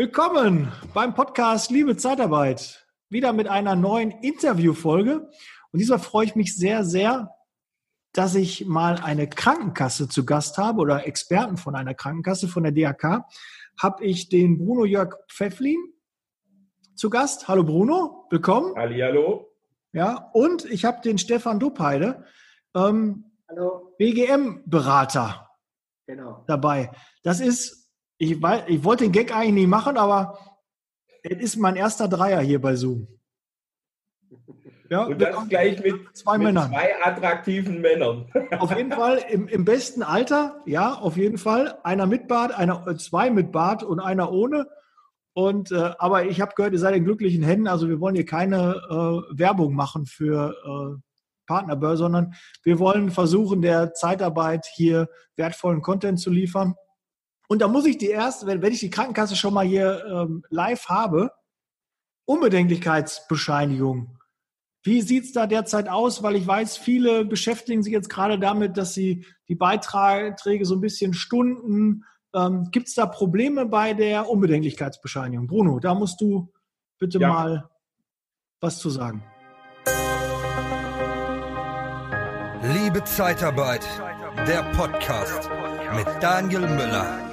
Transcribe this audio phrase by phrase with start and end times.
[0.00, 2.86] Willkommen beim Podcast Liebe Zeitarbeit.
[3.10, 5.28] Wieder mit einer neuen Interviewfolge.
[5.72, 7.36] Und diesmal freue ich mich sehr, sehr,
[8.14, 12.72] dass ich mal eine Krankenkasse zu Gast habe oder Experten von einer Krankenkasse von der
[12.72, 13.26] DAK.
[13.78, 15.76] Habe ich den Bruno Jörg Pfefflin
[16.94, 17.46] zu Gast.
[17.46, 18.72] Hallo Bruno, willkommen.
[18.76, 19.52] Hallo.
[19.92, 22.24] Ja, und ich habe den Stefan Duppeide,
[22.74, 23.26] ähm.
[23.98, 25.50] BGM-Berater
[26.06, 26.42] genau.
[26.46, 26.90] dabei.
[27.22, 27.79] Das ist
[28.20, 30.38] ich, weiß, ich wollte den Gag eigentlich nicht machen, aber
[31.22, 33.08] es ist mein erster Dreier hier bei Zoom.
[34.90, 36.54] Ja, und das gleich mit zwei mit.
[36.54, 38.30] Zwei attraktiven Männern.
[38.58, 41.78] Auf jeden Fall im, im, besten Alter, ja, auf jeden Fall.
[41.84, 44.66] Einer mit Bart, einer, äh, zwei mit Bart und einer ohne.
[45.32, 47.68] Und äh, aber ich habe gehört, ihr seid in glücklichen Händen.
[47.68, 51.00] Also wir wollen hier keine äh, Werbung machen für äh,
[51.46, 52.34] Partnerbörse, sondern
[52.64, 56.74] wir wollen versuchen, der Zeitarbeit hier wertvollen Content zu liefern.
[57.50, 60.44] Und da muss ich die erst, wenn, wenn ich die Krankenkasse schon mal hier ähm,
[60.50, 61.32] live habe,
[62.24, 64.16] Unbedenklichkeitsbescheinigung.
[64.84, 66.22] Wie sieht es da derzeit aus?
[66.22, 70.80] Weil ich weiß, viele beschäftigen sich jetzt gerade damit, dass sie die Beiträge so ein
[70.80, 72.04] bisschen stunden.
[72.32, 75.48] Ähm, Gibt es da Probleme bei der Unbedenklichkeitsbescheinigung?
[75.48, 76.52] Bruno, da musst du
[77.00, 77.28] bitte ja.
[77.28, 77.68] mal
[78.60, 79.24] was zu sagen.
[82.62, 83.84] Liebe Zeitarbeit,
[84.46, 85.50] der Podcast
[85.96, 87.29] mit Daniel Müller.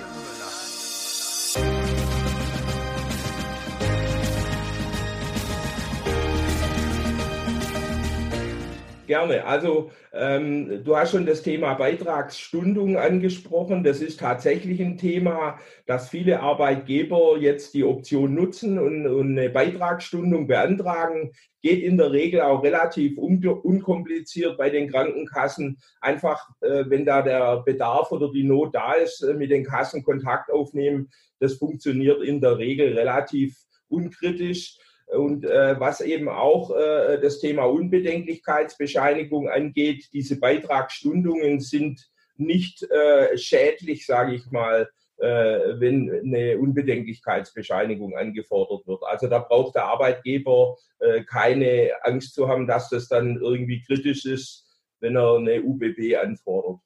[9.07, 9.45] Gerne.
[9.45, 13.81] Also ähm, du hast schon das Thema Beitragsstundung angesprochen.
[13.81, 19.49] Das ist tatsächlich ein Thema, dass viele Arbeitgeber jetzt die Option nutzen und, und eine
[19.49, 21.31] Beitragsstundung beantragen.
[21.61, 25.77] Geht in der Regel auch relativ un unkompliziert bei den Krankenkassen.
[26.01, 30.03] Einfach, äh, wenn da der Bedarf oder die Not da ist, äh, mit den Kassen
[30.03, 31.09] Kontakt aufnehmen.
[31.39, 33.55] Das funktioniert in der Regel relativ
[33.87, 34.77] unkritisch.
[35.07, 43.37] Und äh, was eben auch äh, das Thema Unbedenklichkeitsbescheinigung angeht, diese Beitragsstundungen sind nicht äh,
[43.37, 49.01] schädlich, sage ich mal, äh, wenn eine Unbedenklichkeitsbescheinigung angefordert wird.
[49.03, 54.25] Also da braucht der Arbeitgeber äh, keine Angst zu haben, dass das dann irgendwie kritisch
[54.25, 54.65] ist,
[54.99, 56.81] wenn er eine UBB anfordert.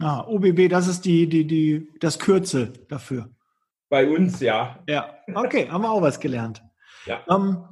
[0.00, 3.28] Ah, UBB, das ist die, die, die, das Kürzel dafür.
[3.90, 4.82] Bei uns, ja.
[4.88, 6.62] Ja, okay, haben wir auch was gelernt.
[7.06, 7.24] Ja.
[7.28, 7.64] Ähm,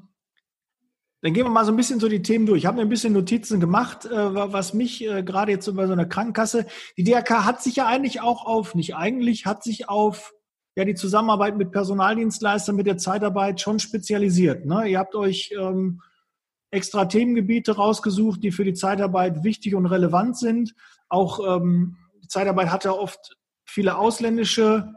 [1.21, 2.59] dann gehen wir mal so ein bisschen so die Themen durch.
[2.59, 5.93] Ich habe mir ein bisschen Notizen gemacht, äh, was mich äh, gerade jetzt bei so
[5.93, 6.67] einer Krankenkasse,
[6.97, 10.33] die DRK hat sich ja eigentlich auch auf, nicht eigentlich, hat sich auf
[10.77, 14.65] ja die Zusammenarbeit mit Personaldienstleistern, mit der Zeitarbeit schon spezialisiert.
[14.65, 14.87] Ne?
[14.87, 16.03] Ihr habt euch ähm,
[16.71, 20.77] extra Themengebiete rausgesucht, die für die Zeitarbeit wichtig und relevant sind.
[21.09, 24.93] Auch ähm, die Zeitarbeit hat ja oft viele ausländische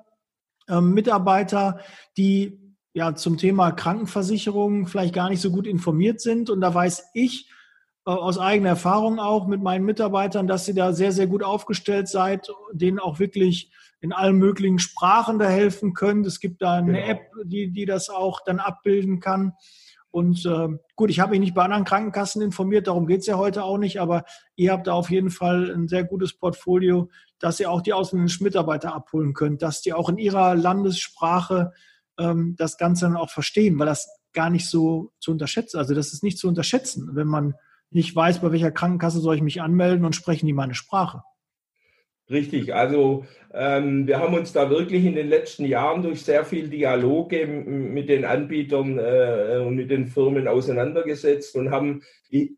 [0.69, 1.79] ähm, Mitarbeiter,
[2.15, 2.60] die
[2.93, 6.49] ja zum Thema Krankenversicherung vielleicht gar nicht so gut informiert sind.
[6.49, 7.49] Und da weiß ich
[8.05, 12.07] äh, aus eigener Erfahrung auch mit meinen Mitarbeitern, dass sie da sehr, sehr gut aufgestellt
[12.07, 13.71] seid, denen auch wirklich
[14.01, 16.25] in allen möglichen Sprachen da helfen können.
[16.25, 17.07] Es gibt da eine genau.
[17.07, 19.53] App, die, die das auch dann abbilden kann.
[20.09, 23.63] Und äh, gut, ich habe mich nicht bei anderen Krankenkassen informiert, darum geht's ja heute
[23.63, 24.25] auch nicht, aber
[24.57, 27.09] ihr habt da auf jeden Fall ein sehr gutes Portfolio,
[27.39, 31.71] dass ihr auch die ausländischen Mitarbeiter abholen könnt, dass die auch in ihrer Landessprache
[32.21, 36.13] ähm, das Ganze dann auch verstehen, weil das gar nicht so zu unterschätzen, also das
[36.13, 37.55] ist nicht zu unterschätzen, wenn man
[37.89, 41.23] nicht weiß, bei welcher Krankenkasse soll ich mich anmelden und sprechen die meine Sprache.
[42.29, 46.69] Richtig, also ähm, wir haben uns da wirklich in den letzten Jahren durch sehr viel
[46.69, 52.51] Dialoge mit den Anbietern äh, und mit den Firmen auseinandergesetzt und haben, ich,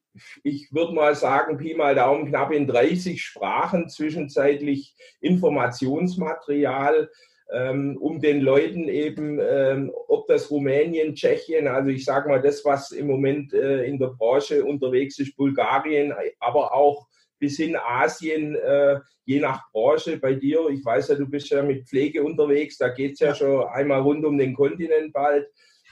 [0.44, 7.10] ich würde mal sagen, Pi mal Daumen knapp in 30 Sprachen zwischenzeitlich Informationsmaterial
[7.54, 12.92] um den Leuten eben, ähm, ob das Rumänien, Tschechien, also ich sage mal das, was
[12.92, 19.00] im Moment äh, in der Branche unterwegs ist, Bulgarien, aber auch bis hin Asien, äh,
[19.26, 20.68] je nach Branche bei dir.
[20.70, 24.02] Ich weiß ja, du bist ja mit Pflege unterwegs, da geht es ja schon einmal
[24.02, 25.48] rund um den Kontinent bald.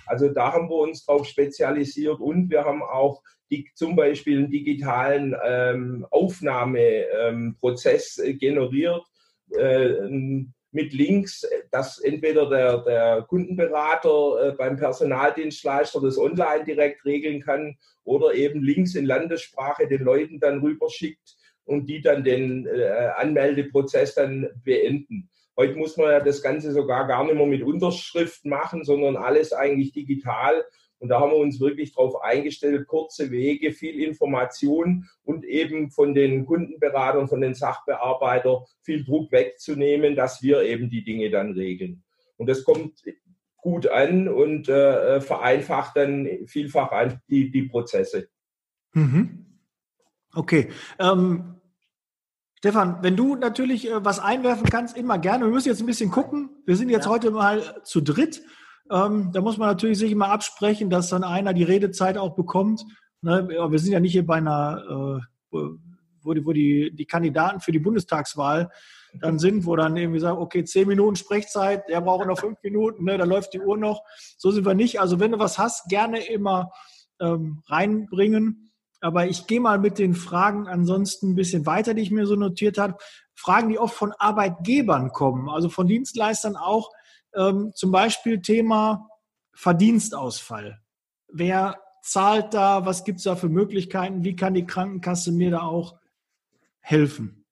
[0.08, 4.50] Also da haben wir uns drauf spezialisiert und wir haben auch die, zum Beispiel einen
[4.50, 9.04] digitalen ähm, Aufnahmeprozess äh, generiert.
[9.52, 10.40] Äh,
[10.72, 17.78] mit Links, dass entweder der, der Kundenberater äh, beim Personaldienstleister das online direkt regeln kann
[18.04, 21.36] oder eben Links in Landessprache den Leuten dann rüberschickt
[21.66, 25.30] und die dann den äh, Anmeldeprozess dann beenden.
[25.58, 29.52] Heute muss man ja das Ganze sogar gar nicht mehr mit Unterschrift machen, sondern alles
[29.54, 30.64] eigentlich digital.
[31.02, 36.14] Und da haben wir uns wirklich darauf eingestellt, kurze Wege, viel Information und eben von
[36.14, 42.04] den Kundenberatern, von den Sachbearbeitern viel Druck wegzunehmen, dass wir eben die Dinge dann regeln.
[42.38, 43.02] Und das kommt
[43.58, 46.92] gut an und äh, vereinfacht dann vielfach
[47.28, 48.30] die, die Prozesse.
[48.94, 49.60] Mhm.
[50.36, 50.70] Okay.
[51.00, 51.56] Ähm,
[52.60, 55.46] Stefan, wenn du natürlich äh, was einwerfen kannst, immer gerne.
[55.46, 56.50] Wir müssen jetzt ein bisschen gucken.
[56.68, 57.12] Wir sind jetzt ja.
[57.12, 58.44] heute mal zu dritt.
[58.92, 62.86] Ähm, da muss man natürlich sich immer absprechen, dass dann einer die Redezeit auch bekommt.
[63.22, 63.48] Ne?
[63.48, 65.22] Wir sind ja nicht hier bei einer,
[65.54, 65.58] äh,
[66.22, 68.70] wo, die, wo die, die Kandidaten für die Bundestagswahl
[69.20, 73.04] dann sind, wo dann irgendwie sagen, okay, zehn Minuten Sprechzeit, der braucht noch fünf Minuten,
[73.04, 74.04] ne, da läuft die Uhr noch.
[74.38, 75.00] So sind wir nicht.
[75.00, 76.72] Also wenn du was hast, gerne immer
[77.20, 78.72] ähm, reinbringen.
[79.02, 82.36] Aber ich gehe mal mit den Fragen ansonsten ein bisschen weiter, die ich mir so
[82.36, 82.98] notiert habe.
[83.36, 86.92] Fragen, die oft von Arbeitgebern kommen, also von Dienstleistern auch.
[87.36, 89.10] Ähm, zum Beispiel Thema
[89.54, 90.80] Verdienstausfall.
[91.28, 92.86] Wer zahlt da?
[92.86, 94.24] Was gibt es da für Möglichkeiten?
[94.24, 95.98] Wie kann die Krankenkasse mir da auch
[96.80, 97.46] helfen?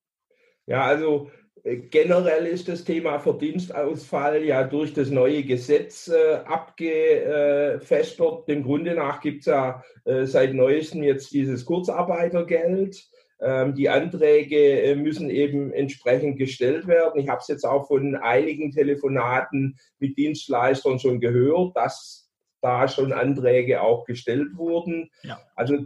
[0.65, 1.29] Ja, also
[1.63, 8.47] äh, generell ist das Thema Verdienstausfall ja durch das neue Gesetz äh, abgefespert.
[8.47, 13.07] Dem Grunde nach gibt es ja äh, seit neuestem jetzt dieses Kurzarbeitergeld.
[13.41, 17.21] Ähm, die Anträge äh, müssen eben entsprechend gestellt werden.
[17.21, 22.29] Ich habe es jetzt auch von einigen Telefonaten mit Dienstleistern schon gehört, dass
[22.61, 25.09] da schon Anträge auch gestellt wurden.
[25.23, 25.39] Ja.
[25.55, 25.85] Also äh,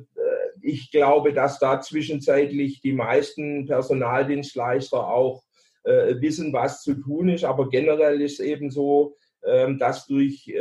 [0.61, 5.43] ich glaube, dass da zwischenzeitlich die meisten Personaldienstleister auch
[5.83, 7.43] äh, wissen, was zu tun ist.
[7.43, 10.51] Aber generell ist es eben so, äh, dass durch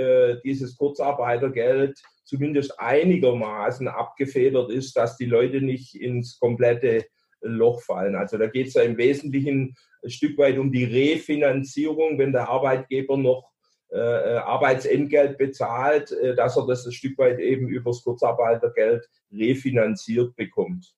[0.44, 7.04] dieses Kurzarbeitergeld zumindest einigermaßen abgefedert ist, dass die Leute nicht ins komplette
[7.40, 8.14] Loch fallen.
[8.14, 12.48] Also da geht es ja im Wesentlichen ein Stück weit um die Refinanzierung, wenn der
[12.48, 13.50] Arbeitgeber noch
[13.90, 20.34] äh, äh Arbeitsentgelt bezahlt, äh, dass er das ein Stück weit eben übers Kurzarbeitergeld refinanziert
[20.36, 20.94] bekommt.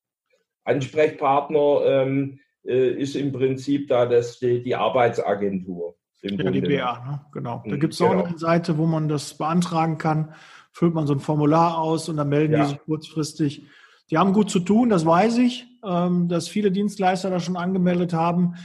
[0.65, 5.97] Ansprechpartner ähm, äh, ist im Prinzip da das, die, die Arbeitsagentur.
[6.23, 7.21] Ja, die BA, ne?
[7.32, 7.62] genau.
[7.67, 8.25] Da gibt es auch genau.
[8.25, 10.35] eine Seite, wo man das beantragen kann.
[10.75, 12.65] Füllt man so ein Formular aus und dann melden ja.
[12.65, 13.67] die sich kurzfristig.
[14.11, 18.12] Die haben gut zu tun, das weiß ich, ähm, dass viele Dienstleister da schon angemeldet
[18.12, 18.56] haben,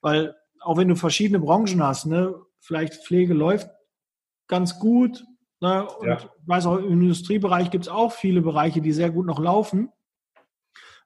[0.00, 3.68] weil auch wenn du verschiedene Branchen hast, ne, vielleicht Pflege läuft
[4.48, 5.24] ganz gut.
[5.60, 6.16] Ne, und ja.
[6.16, 9.90] ich weiß auch, im Industriebereich gibt es auch viele Bereiche, die sehr gut noch laufen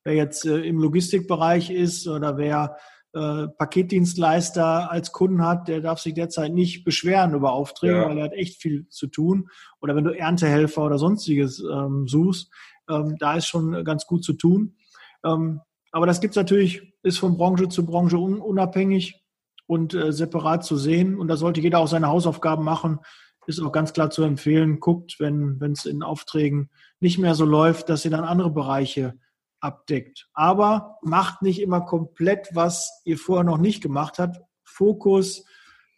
[0.05, 2.77] wer jetzt äh, im Logistikbereich ist oder wer
[3.13, 8.09] äh, Paketdienstleister als Kunden hat, der darf sich derzeit nicht beschweren über Aufträge, ja.
[8.09, 9.49] weil er hat echt viel zu tun.
[9.81, 12.51] Oder wenn du Erntehelfer oder sonstiges ähm, suchst,
[12.89, 14.77] ähm, da ist schon ganz gut zu tun.
[15.25, 15.61] Ähm,
[15.93, 19.21] aber das gibt's natürlich, ist von Branche zu Branche un unabhängig
[19.67, 21.19] und äh, separat zu sehen.
[21.19, 23.01] Und da sollte jeder auch seine Hausaufgaben machen.
[23.47, 26.71] Ist auch ganz klar zu empfehlen, guckt, wenn es in Aufträgen
[27.01, 29.19] nicht mehr so läuft, dass ihr dann andere Bereiche
[29.61, 30.29] abdeckt.
[30.33, 34.41] Aber macht nicht immer komplett, was ihr vorher noch nicht gemacht habt.
[34.65, 35.45] Fokus,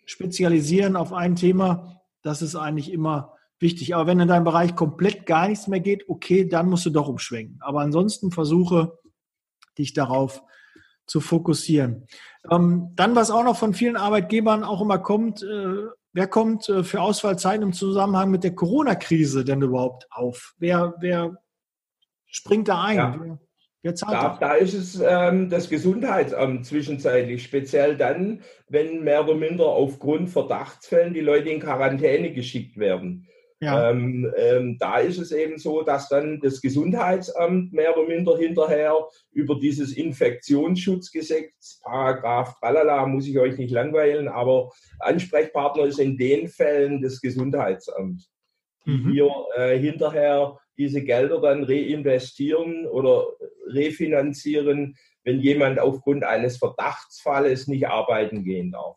[0.05, 3.95] spezialisieren auf ein Thema, das ist eigentlich immer wichtig.
[3.95, 7.09] Aber wenn in deinem Bereich komplett gar nichts mehr geht, okay, dann musst du doch
[7.09, 7.59] umschwenken.
[7.61, 8.99] Aber ansonsten versuche
[9.79, 10.43] dich darauf
[11.07, 12.07] zu fokussieren.
[12.51, 16.85] Ähm, dann, was auch noch von vielen Arbeitgebern auch immer kommt, äh, wer kommt äh,
[16.85, 20.55] für Ausfallzeiten im Zusammenhang mit der Corona-Krise denn überhaupt auf?
[20.59, 21.37] Wer, wer
[22.27, 22.97] springt da ein?
[22.97, 23.39] Ja.
[23.85, 30.31] Da, da, ist es ähm, das Gesundheitsamt zwischenzeitlich, speziell dann, wenn mehr oder minder aufgrund
[30.31, 33.27] Verdachtsfällen die Leute in Quarantäne geschickt werden.
[33.63, 33.91] Ja.
[33.91, 39.07] Ähm, ähm, da ist es eben so, dass dann das Gesundheitsamt mehr oder minder hinterher
[39.31, 46.49] über dieses Infektionsschutzgesetz, Paragraph tralala, muss ich euch nicht langweilen, aber Ansprechpartner ist in den
[46.49, 48.29] Fällen das Gesundheitsamt,
[48.85, 49.11] die mhm.
[49.13, 53.27] hier äh, hinterher diese Gelder dann reinvestieren oder
[53.67, 58.97] refinanzieren, wenn jemand aufgrund eines Verdachtsfalles nicht arbeiten gehen darf.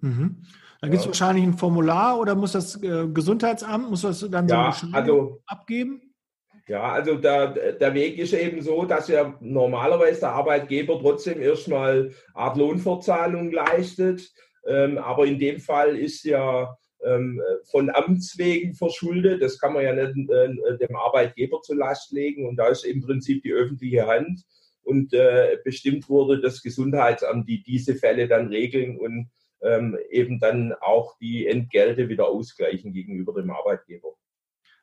[0.00, 0.42] Mhm.
[0.80, 1.10] Da gibt es ja.
[1.10, 6.00] wahrscheinlich ein Formular oder muss das äh, Gesundheitsamt, muss das dann ja, so also, abgeben?
[6.66, 12.12] Ja, also der, der Weg ist eben so, dass ja normalerweise der Arbeitgeber trotzdem erstmal
[12.32, 14.30] Art Lohnfortzahlung leistet.
[14.66, 16.76] Ähm, aber in dem Fall ist ja
[17.70, 19.42] von Amts wegen verschuldet.
[19.42, 22.46] Das kann man ja nicht äh, dem Arbeitgeber zur Last legen.
[22.46, 24.42] Und da ist im Prinzip die öffentliche Hand.
[24.82, 29.30] Und äh, bestimmt wurde das Gesundheitsamt, die diese Fälle dann regeln und
[29.62, 34.14] ähm, eben dann auch die Entgelte wieder ausgleichen gegenüber dem Arbeitgeber.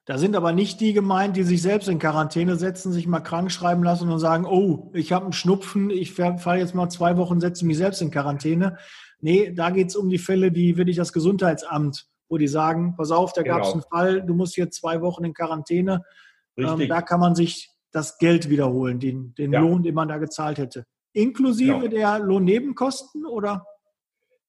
[0.05, 3.51] Da sind aber nicht die gemeint, die sich selbst in Quarantäne setzen, sich mal krank
[3.51, 7.41] schreiben lassen und sagen, oh, ich habe einen Schnupfen, ich fahre jetzt mal zwei Wochen,
[7.41, 8.77] setze mich selbst in Quarantäne.
[9.19, 13.11] Nee, da geht es um die Fälle, die wirklich das Gesundheitsamt, wo die sagen, pass
[13.11, 13.73] auf, da gab es genau.
[13.73, 16.03] einen Fall, du musst jetzt zwei Wochen in Quarantäne.
[16.57, 19.59] Ähm, da kann man sich das Geld wiederholen, den, den ja.
[19.59, 20.85] Lohn, den man da gezahlt hätte.
[21.13, 21.87] Inklusive genau.
[21.87, 23.65] der Lohnnebenkosten oder?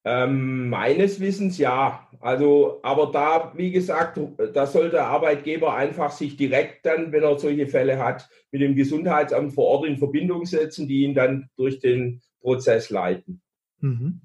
[0.04, 2.08] Ähm, meines Wissens ja.
[2.20, 4.18] Also, aber da, wie gesagt,
[4.54, 8.75] da soll der Arbeitgeber einfach sich direkt dann, wenn er solche Fälle hat, mit dem
[8.75, 13.42] Gesundheitsamt vor Ort in Verbindung setzen, die ihn dann durch den Prozess leiten.
[13.80, 14.20] Mhm.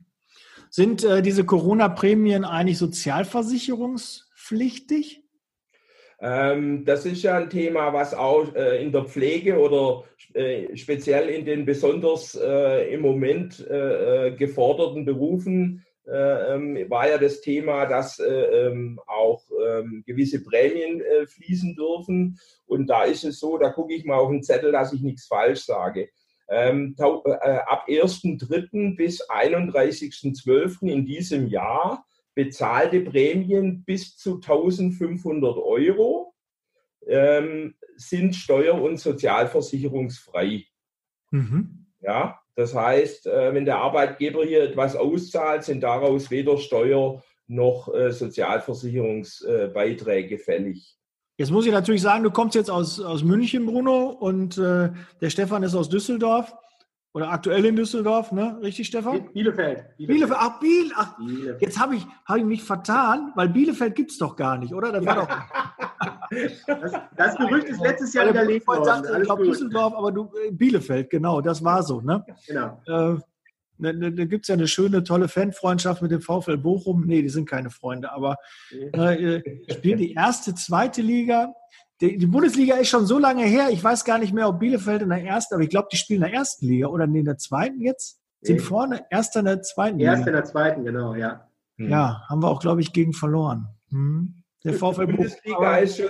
[0.75, 5.21] Sind äh, diese Corona-Prämien eigentlich sozialversicherungspflichtig?
[6.19, 11.29] Ähm, das ist ja ein Thema, was auch äh, in der Pflege oder äh, speziell
[11.29, 17.85] in den besonders äh, im Moment äh, äh, geforderten Berufen ähm, war ja das Thema,
[17.85, 22.39] dass ähm, auch ähm, gewisse Prämien fließen dürfen.
[22.65, 25.27] Und da ist es so, da gucke ich mal auf den Zettel, dass ich nichts
[25.27, 26.09] falsch sage.
[26.53, 28.95] Ähm, ab 1.3.
[28.95, 30.88] bis 31.12.
[30.88, 32.05] in diesem Jahr
[32.36, 36.33] bezahlte Prämien bis zu 1500 Euro
[37.07, 40.65] ähm, sind steuer- und sozialversicherungsfrei.
[41.31, 41.88] Mhm.
[42.01, 47.93] Ja, das heißt, äh, wenn der Arbeitgeber hier etwas auszahlt, sind daraus weder Steuer noch
[47.93, 50.98] äh, Sozialversicherungsbeiträge fällig.
[51.43, 55.29] Jetzt muss ich natürlich sagen, du kommst jetzt aus, aus München, Bruno, und äh, der
[55.29, 56.55] Stefan ist aus Düsseldorf.
[57.13, 58.57] Oder aktuell in Düsseldorf, ne?
[58.62, 59.29] Richtig, Stefan?
[59.33, 59.83] Bielefeld.
[59.97, 60.07] Bielefeld.
[60.07, 60.39] Bielefeld.
[60.39, 61.62] Ach, Biel, ach Bielefeld.
[61.62, 64.93] jetzt habe ich, hab ich mich vertan, weil Bielefeld gibt es doch gar nicht, oder?
[64.93, 65.27] Das, war doch
[66.65, 68.85] das, das Gerücht ist letztes Jahr widerlegt worden.
[68.85, 72.25] Sagte, ich glaube Düsseldorf, aber du, äh, Bielefeld, genau, das war so, ne?
[72.47, 72.81] Genau.
[72.88, 73.17] Äh,
[73.91, 77.05] da, da gibt es ja eine schöne, tolle Fanfreundschaft mit dem VfL Bochum.
[77.05, 78.37] Nee, die sind keine Freunde, aber
[78.93, 81.53] äh, spielen die erste, zweite Liga
[82.01, 85.01] die, die, Bundesliga ist schon so lange her, ich weiß gar nicht mehr, ob Bielefeld
[85.01, 87.37] in der ersten, aber ich glaube, die spielen in der ersten Liga oder in der
[87.37, 88.19] zweiten jetzt.
[88.41, 88.61] Sind nee.
[88.61, 90.11] vorne, erster in der zweiten Liga.
[90.11, 91.47] Erster in der zweiten, genau, ja.
[91.77, 93.67] Ja, haben wir auch, glaube ich, gegen verloren.
[93.89, 94.43] Hm.
[94.63, 96.09] Der VfL Die Bundesliga ist schon,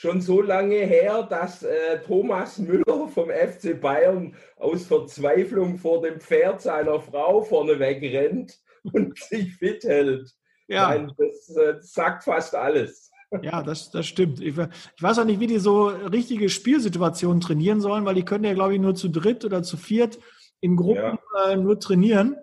[0.00, 6.18] schon so lange her, dass äh, Thomas Müller vom FC Bayern aus Verzweiflung vor dem
[6.20, 8.58] Pferd seiner Frau vorneweg rennt
[8.94, 10.32] und sich fit hält.
[10.68, 10.88] Ja.
[10.88, 13.10] Nein, das äh, sagt fast alles.
[13.42, 14.40] Ja, das, das stimmt.
[14.40, 18.44] Ich, ich, weiß auch nicht, wie die so richtige Spielsituationen trainieren sollen, weil die können
[18.44, 20.18] ja, glaube ich, nur zu dritt oder zu viert
[20.62, 21.50] in Gruppen ja.
[21.50, 22.36] äh, nur trainieren.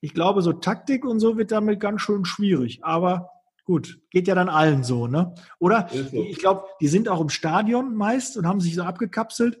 [0.00, 2.80] Ich glaube, so Taktik und so wird damit ganz schön schwierig.
[2.82, 3.28] Aber
[3.68, 5.34] gut, geht ja dann allen so, ne?
[5.58, 9.60] Oder ich glaube, die sind auch im Stadion meist und haben sich so abgekapselt.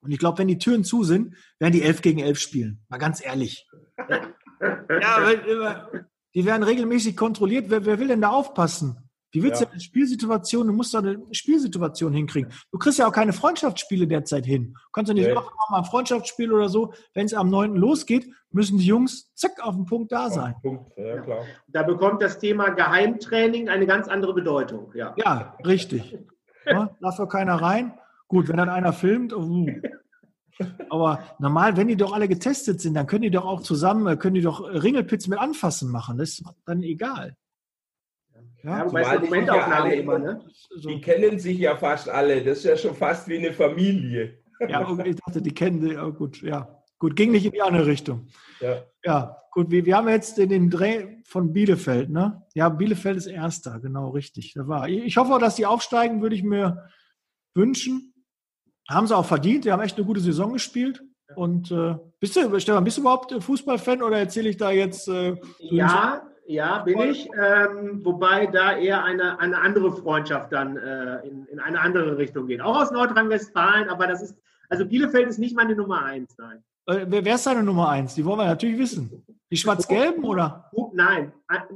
[0.00, 2.84] Und ich glaube, wenn die Türen zu sind, werden die elf gegen elf spielen.
[2.88, 3.68] Mal ganz ehrlich.
[4.08, 4.34] ja,
[5.22, 7.66] weil, die werden regelmäßig kontrolliert.
[7.70, 9.07] Wer, wer will denn da aufpassen?
[9.30, 9.66] Wie willst ja.
[9.66, 12.50] du eine Spielsituation, du musst doch eine Spielsituation hinkriegen.
[12.72, 14.72] Du kriegst ja auch keine Freundschaftsspiele derzeit hin.
[14.72, 15.34] Du kannst ja nicht nee.
[15.34, 16.94] machen, mal ein Freundschaftsspiel oder so.
[17.14, 17.74] Wenn es am 9.
[17.74, 20.54] losgeht, müssen die Jungs zack auf den Punkt da sein.
[20.62, 20.90] Punkt.
[20.96, 21.44] Ja, klar.
[21.66, 24.92] Da bekommt das Thema Geheimtraining eine ganz andere Bedeutung.
[24.94, 26.18] Ja, ja richtig.
[26.70, 27.94] Ja, darf doch keiner rein.
[28.26, 29.66] Gut, wenn dann einer filmt, uh.
[30.90, 34.34] aber normal, wenn die doch alle getestet sind, dann können die doch auch zusammen, können
[34.34, 36.18] die doch Ringelpits mit anfassen machen.
[36.18, 37.36] Das ist dann egal.
[38.62, 40.40] Ja, wobei es Momentaufnahme ja immer, ne?
[40.84, 42.42] Die kennen sich ja fast alle.
[42.42, 44.38] Das ist ja schon fast wie eine Familie.
[44.68, 45.94] Ja, ich dachte, die kennen sie.
[45.94, 46.82] Ja, gut, ja.
[46.98, 48.26] Gut, ging nicht in die andere Richtung.
[48.60, 48.82] Ja.
[49.04, 52.42] Ja, gut, wir, wir haben jetzt den Dreh von Bielefeld, ne?
[52.54, 54.54] Ja, Bielefeld ist Erster, genau, richtig.
[54.54, 54.88] Da war.
[54.88, 56.88] Ich hoffe, dass die aufsteigen, würde ich mir
[57.54, 58.14] wünschen.
[58.88, 59.64] Haben sie auch verdient.
[59.64, 61.04] Die haben echt eine gute Saison gespielt.
[61.36, 65.08] Und äh, bist du, Stefan, bist du überhaupt Fußballfan oder erzähle ich da jetzt?
[65.08, 67.28] Äh, ja, ja, bin ich.
[67.38, 72.46] Ähm, wobei da eher eine, eine andere Freundschaft dann äh, in, in eine andere Richtung
[72.46, 72.62] geht.
[72.62, 74.36] Auch aus Nordrhein-Westfalen, aber das ist,
[74.70, 76.64] also Bielefeld ist nicht meine Nummer eins, nein.
[76.86, 78.14] Äh, wer, ist deine Nummer eins?
[78.14, 79.22] Die wollen wir natürlich wissen.
[79.50, 80.70] Die Schwarz-Gelben oder?
[80.94, 81.32] Nein,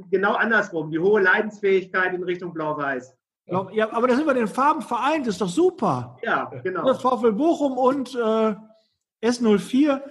[0.09, 0.89] genau andersrum.
[0.89, 3.15] Die hohe Leidensfähigkeit in Richtung Blau-Weiß.
[3.45, 6.17] Ja, aber das sind wir den Farben vereint, ist doch super.
[6.23, 6.85] Ja, genau.
[6.85, 8.55] Das VfL Bochum und äh,
[9.23, 10.01] S04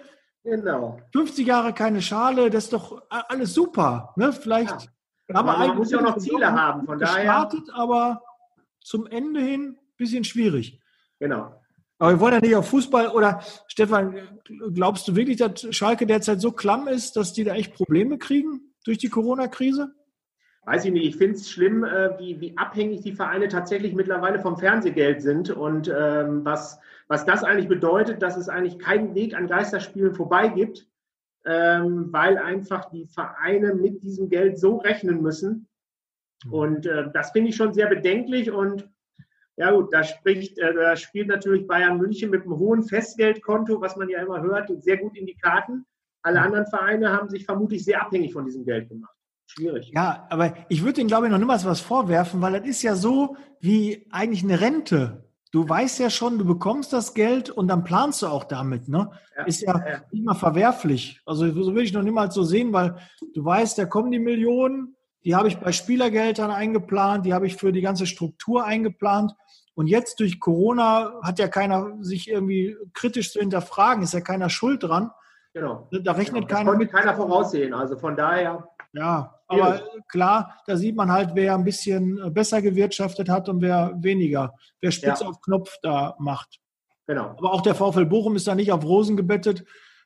[0.44, 1.00] Genau.
[1.12, 4.12] 50 Jahre keine Schale, das ist doch alles super.
[4.16, 4.32] Ne?
[4.32, 4.88] Vielleicht
[5.28, 5.36] ja.
[5.36, 7.80] haben wir man muss ja auch noch Ziele haben, von gestartet, daher.
[7.80, 8.22] aber
[8.80, 10.80] zum Ende hin ein bisschen schwierig.
[11.20, 11.54] Genau.
[11.98, 14.40] Aber wir wollen ja nicht auf Fußball oder Stefan,
[14.74, 18.74] glaubst du wirklich, dass Schalke derzeit so klamm ist, dass die da echt Probleme kriegen
[18.84, 19.94] durch die Corona-Krise?
[20.64, 21.06] Weiß ich nicht.
[21.06, 25.50] Ich finde es schlimm, äh, wie, wie abhängig die Vereine tatsächlich mittlerweile vom Fernsehgeld sind
[25.50, 26.80] und ähm, was
[27.12, 30.88] was das eigentlich bedeutet, dass es eigentlich keinen Weg an Geisterspielen vorbei gibt,
[31.44, 35.68] ähm, weil einfach die Vereine mit diesem Geld so rechnen müssen.
[36.46, 36.52] Mhm.
[36.54, 38.50] Und äh, das finde ich schon sehr bedenklich.
[38.50, 38.88] Und
[39.58, 43.94] ja gut, da spricht, äh, da spielt natürlich Bayern München mit einem hohen Festgeldkonto, was
[43.96, 45.84] man ja immer hört, sehr gut in die Karten.
[46.22, 46.46] Alle mhm.
[46.46, 49.14] anderen Vereine haben sich vermutlich sehr abhängig von diesem Geld gemacht.
[49.48, 49.92] Schwierig.
[49.94, 52.94] Ja, aber ich würde Ihnen, glaube ich, noch niemals was vorwerfen, weil das ist ja
[52.94, 55.28] so wie eigentlich eine Rente.
[55.52, 58.88] Du weißt ja schon, du bekommst das Geld und dann planst du auch damit.
[58.88, 59.10] Ne?
[59.36, 61.20] Ja, ist ja, ja mal verwerflich.
[61.24, 62.96] Also so will ich noch niemals so sehen, weil
[63.34, 67.56] du weißt, da kommen die Millionen, die habe ich bei Spielergeldern eingeplant, die habe ich
[67.56, 69.32] für die ganze Struktur eingeplant.
[69.74, 74.50] Und jetzt durch Corona hat ja keiner sich irgendwie kritisch zu hinterfragen, ist ja keiner
[74.50, 75.10] schuld dran.
[75.54, 75.88] Genau.
[75.90, 76.58] Da rechnet genau.
[76.58, 76.70] keiner.
[76.70, 76.92] Konnte mit.
[76.92, 77.74] keiner voraussehen.
[77.74, 78.68] Also von daher.
[78.94, 83.92] Ja, aber klar, da sieht man halt, wer ein bisschen besser gewirtschaftet hat und wer
[83.96, 84.54] weniger.
[84.80, 85.30] Wer Spitze ja.
[85.30, 86.60] auf Knopf da macht.
[87.06, 87.30] Genau.
[87.30, 89.64] Aber auch der VfL Bochum ist da nicht auf Rosen gebettet.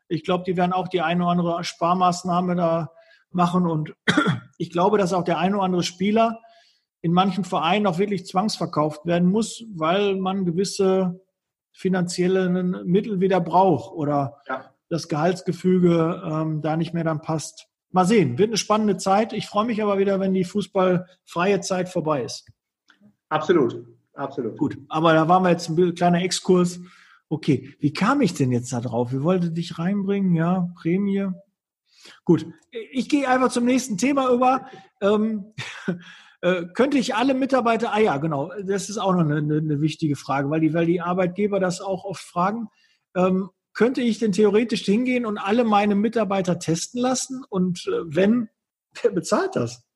[0.09, 2.93] Ich glaube, die werden auch die eine oder andere Sparmaßnahme da
[3.31, 3.67] machen.
[3.67, 3.95] Und
[4.59, 6.41] ich glaube, dass auch der eine oder andere Spieler
[7.03, 11.21] in manchen Vereinen auch wirklich zwangsverkauft werden muss, weil man gewisse
[11.73, 14.65] finanzielle Mittel wieder braucht oder ja.
[14.89, 17.69] das Gehaltsgefüge ähm, da nicht mehr dann passt.
[17.97, 19.33] Mal sehen, wird eine spannende Zeit.
[19.33, 22.47] Ich freue mich aber wieder, wenn die fußballfreie Zeit vorbei ist.
[23.31, 24.59] Absolut, absolut.
[24.59, 26.79] Gut, aber da waren wir jetzt ein kleiner Exkurs.
[27.31, 29.15] Okay, wie kam ich denn jetzt da drauf?
[29.15, 30.35] Wie wollte dich reinbringen?
[30.35, 31.29] Ja, Prämie.
[32.27, 34.67] Gut, ich gehe einfach zum nächsten Thema über.
[35.01, 35.55] Ähm,
[36.43, 40.17] äh, könnte ich alle Mitarbeiter, ah ja, genau, das ist auch noch eine, eine, wichtige
[40.17, 42.69] Frage, weil die, weil die Arbeitgeber das auch oft fragen.
[43.17, 47.45] Ähm, könnte ich denn theoretisch hingehen und alle meine Mitarbeiter testen lassen?
[47.49, 48.49] Und äh, wenn,
[49.03, 49.87] wer bezahlt das?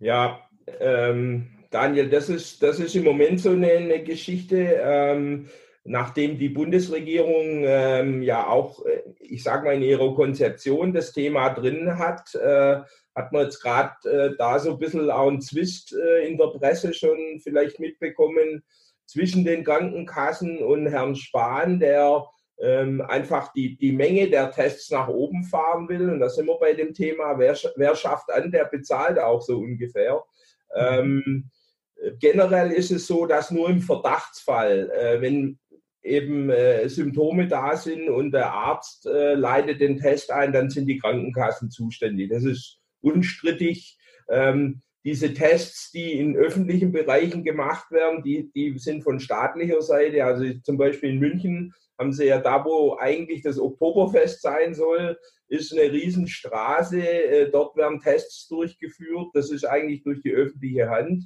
[0.00, 0.40] Ja,
[0.80, 4.80] ähm, Daniel, das ist, das ist im Moment so eine, eine Geschichte.
[4.82, 5.48] Ähm,
[5.84, 11.50] nachdem die Bundesregierung ähm, ja auch, äh, ich sage mal, in ihrer Konzeption das Thema
[11.50, 12.80] drin hat, äh,
[13.14, 16.48] hat man jetzt gerade äh, da so ein bisschen auch einen Zwist äh, in der
[16.48, 18.64] Presse schon vielleicht mitbekommen
[19.06, 22.24] zwischen den Krankenkassen und Herrn Spahn, der
[22.60, 26.10] ähm, einfach die, die Menge der Tests nach oben fahren will.
[26.10, 29.58] Und da sind wir bei dem Thema, wer, wer schafft an, der bezahlt auch so
[29.58, 30.22] ungefähr.
[30.74, 31.50] Ähm,
[32.20, 35.58] generell ist es so, dass nur im Verdachtsfall, äh, wenn
[36.02, 40.86] eben äh, Symptome da sind und der Arzt äh, leitet den Test ein, dann sind
[40.86, 42.30] die Krankenkassen zuständig.
[42.30, 43.96] Das ist unstrittig.
[44.28, 50.24] Ähm, diese Tests, die in öffentlichen Bereichen gemacht werden, die, die sind von staatlicher Seite.
[50.24, 55.18] Also zum Beispiel in München haben sie ja da, wo eigentlich das Oktoberfest sein soll,
[55.46, 57.00] ist eine Riesenstraße.
[57.00, 59.28] Äh, dort werden Tests durchgeführt.
[59.34, 61.24] Das ist eigentlich durch die öffentliche Hand.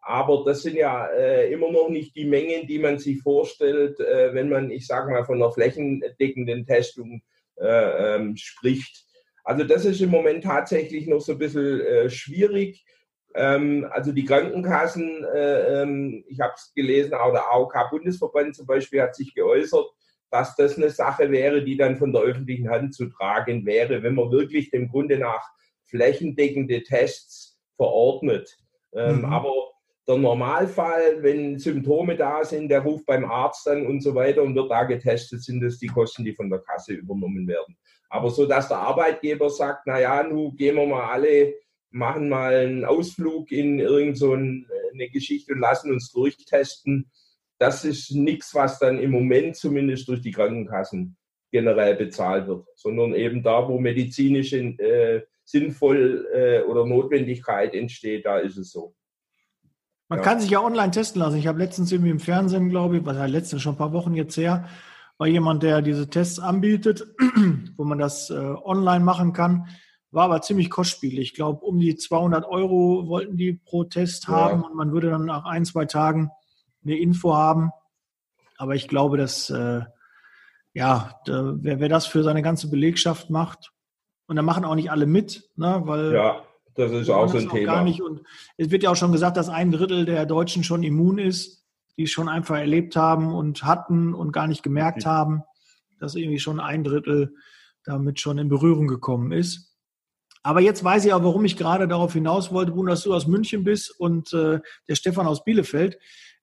[0.00, 4.34] Aber das sind ja äh, immer noch nicht die Mengen, die man sich vorstellt, äh,
[4.34, 7.22] wenn man, ich sage mal, von einer flächendeckenden Testung
[7.56, 9.06] äh, ähm, spricht.
[9.44, 12.84] Also das ist im Moment tatsächlich noch so ein bisschen äh, schwierig.
[13.34, 19.02] Ähm, also die Krankenkassen, äh, ähm, ich habe es gelesen, auch der AOK-Bundesverband zum Beispiel
[19.02, 19.86] hat sich geäußert,
[20.30, 24.14] dass das eine Sache wäre, die dann von der öffentlichen Hand zu tragen wäre, wenn
[24.14, 25.46] man wirklich dem Grunde nach
[25.84, 28.58] flächendeckende Tests verordnet.
[28.94, 29.24] Ähm, mhm.
[29.26, 29.52] Aber
[30.08, 34.54] der Normalfall, wenn Symptome da sind, der ruft beim Arzt dann und so weiter und
[34.54, 37.76] wird da getestet, sind das die Kosten, die von der Kasse übernommen werden.
[38.08, 41.54] Aber so, dass der Arbeitgeber sagt, na ja, nun gehen wir mal alle
[41.92, 47.10] machen mal einen Ausflug in irgendeine so eine Geschichte und lassen uns durchtesten.
[47.58, 51.16] Das ist nichts, was dann im Moment zumindest durch die Krankenkassen
[51.50, 58.38] generell bezahlt wird, sondern eben da, wo medizinische äh, sinnvoll äh, oder Notwendigkeit entsteht, da
[58.38, 58.94] ist es so.
[60.08, 60.24] Man ja.
[60.24, 61.38] kann sich ja online testen lassen.
[61.38, 64.14] Ich habe letztens irgendwie im Fernsehen, glaube ich, was ja letztens schon ein paar Wochen
[64.14, 64.68] jetzt her,
[65.18, 67.06] war jemand, der diese Tests anbietet,
[67.76, 69.68] wo man das äh, online machen kann.
[70.12, 71.18] War aber ziemlich kostspielig.
[71.18, 74.66] Ich glaube, um die 200 Euro wollten die pro Test haben ja.
[74.66, 76.30] und man würde dann nach ein, zwei Tagen
[76.84, 77.70] eine Info haben.
[78.58, 79.80] Aber ich glaube, dass, äh,
[80.74, 83.72] ja, da, wer, wer das für seine ganze Belegschaft macht,
[84.32, 86.14] und da machen auch nicht alle mit, ne, weil.
[86.14, 86.42] Ja,
[86.74, 87.74] das ist auch so ein Thema.
[87.74, 88.00] Gar nicht.
[88.00, 88.22] Und
[88.56, 91.66] es wird ja auch schon gesagt, dass ein Drittel der Deutschen schon immun ist,
[91.98, 95.42] die es schon einfach erlebt haben und hatten und gar nicht gemerkt haben,
[96.00, 97.34] dass irgendwie schon ein Drittel
[97.84, 99.71] damit schon in Berührung gekommen ist.
[100.42, 103.26] Aber jetzt weiß ich auch, warum ich gerade darauf hinaus wollte, Bruno, dass du aus
[103.26, 105.98] München bist und äh, der Stefan aus Bielefeld.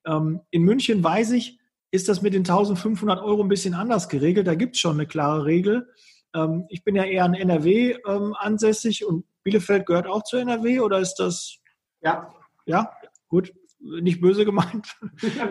[0.05, 1.59] Ähm, in München weiß ich,
[1.91, 4.47] ist das mit den 1500 Euro ein bisschen anders geregelt.
[4.47, 5.89] Da gibt es schon eine klare Regel.
[6.33, 10.79] Ähm, ich bin ja eher in NRW ähm, ansässig und Bielefeld gehört auch zu NRW
[10.79, 11.57] oder ist das?
[12.01, 12.33] Ja.
[12.65, 12.91] Ja,
[13.27, 13.53] gut.
[13.79, 14.95] Nicht böse gemeint.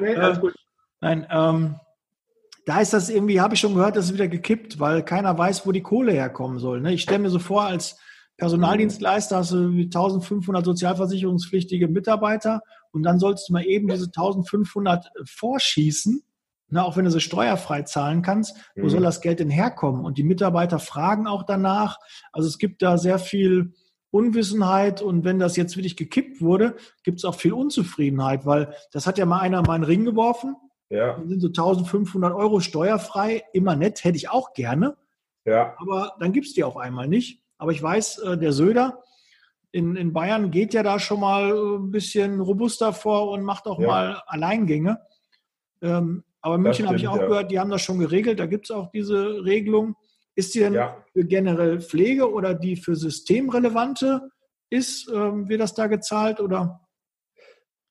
[0.01, 0.55] nee, alles gut.
[1.01, 1.77] Nein, ähm,
[2.67, 5.67] da ist das irgendwie, habe ich schon gehört, das ist wieder gekippt, weil keiner weiß,
[5.67, 6.81] wo die Kohle herkommen soll.
[6.81, 6.93] Ne?
[6.93, 7.99] Ich stelle mir so vor, als
[8.39, 16.23] Personaldienstleister hast du 1500 sozialversicherungspflichtige Mitarbeiter und dann sollst du mal eben diese 1500 vorschießen,
[16.71, 18.57] ne, auch wenn du sie steuerfrei zahlen kannst.
[18.77, 18.91] Wo mhm.
[18.91, 20.05] soll das Geld denn herkommen?
[20.05, 21.99] Und die Mitarbeiter fragen auch danach.
[22.33, 23.73] Also es gibt da sehr viel
[24.11, 29.07] Unwissenheit und wenn das jetzt wirklich gekippt wurde, gibt es auch viel Unzufriedenheit, weil das
[29.09, 30.55] hat ja mal einer in meinen Ring geworfen.
[30.91, 31.15] Ja.
[31.15, 34.97] Dann sind so 1500 Euro steuerfrei, immer nett, hätte ich auch gerne.
[35.45, 35.75] Ja.
[35.79, 37.43] Aber dann gibt es die auf einmal nicht.
[37.59, 39.03] Aber ich weiß, äh, der Söder
[39.73, 43.79] in, in Bayern geht ja da schon mal ein bisschen robuster vor und macht auch
[43.79, 43.87] ja.
[43.87, 44.99] mal Alleingänge.
[45.83, 47.27] Ähm, aber in München habe ich auch ja.
[47.27, 48.39] gehört, die haben das schon geregelt.
[48.39, 49.95] Da gibt es auch diese Regelung.
[50.35, 50.97] Ist die denn ja.
[51.13, 54.31] für generell Pflege oder die für systemrelevante
[54.71, 55.11] ist?
[55.13, 56.81] Ähm, wird das da gezahlt oder?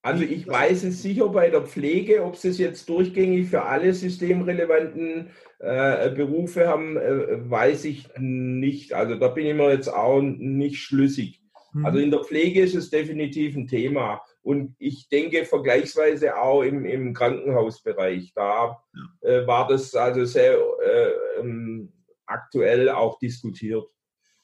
[0.07, 3.93] Also ich weiß es sicher bei der Pflege, ob sie es jetzt durchgängig für alle
[3.93, 8.93] systemrelevanten äh, Berufe haben, äh, weiß ich nicht.
[8.93, 11.41] Also da bin ich mir jetzt auch nicht schlüssig.
[11.73, 11.85] Mhm.
[11.85, 14.21] Also in der Pflege ist es definitiv ein Thema.
[14.43, 18.31] Und ich denke vergleichsweise auch im, im Krankenhausbereich.
[18.33, 18.81] Da
[19.19, 21.91] äh, war das also sehr äh, ähm,
[22.25, 23.83] aktuell auch diskutiert.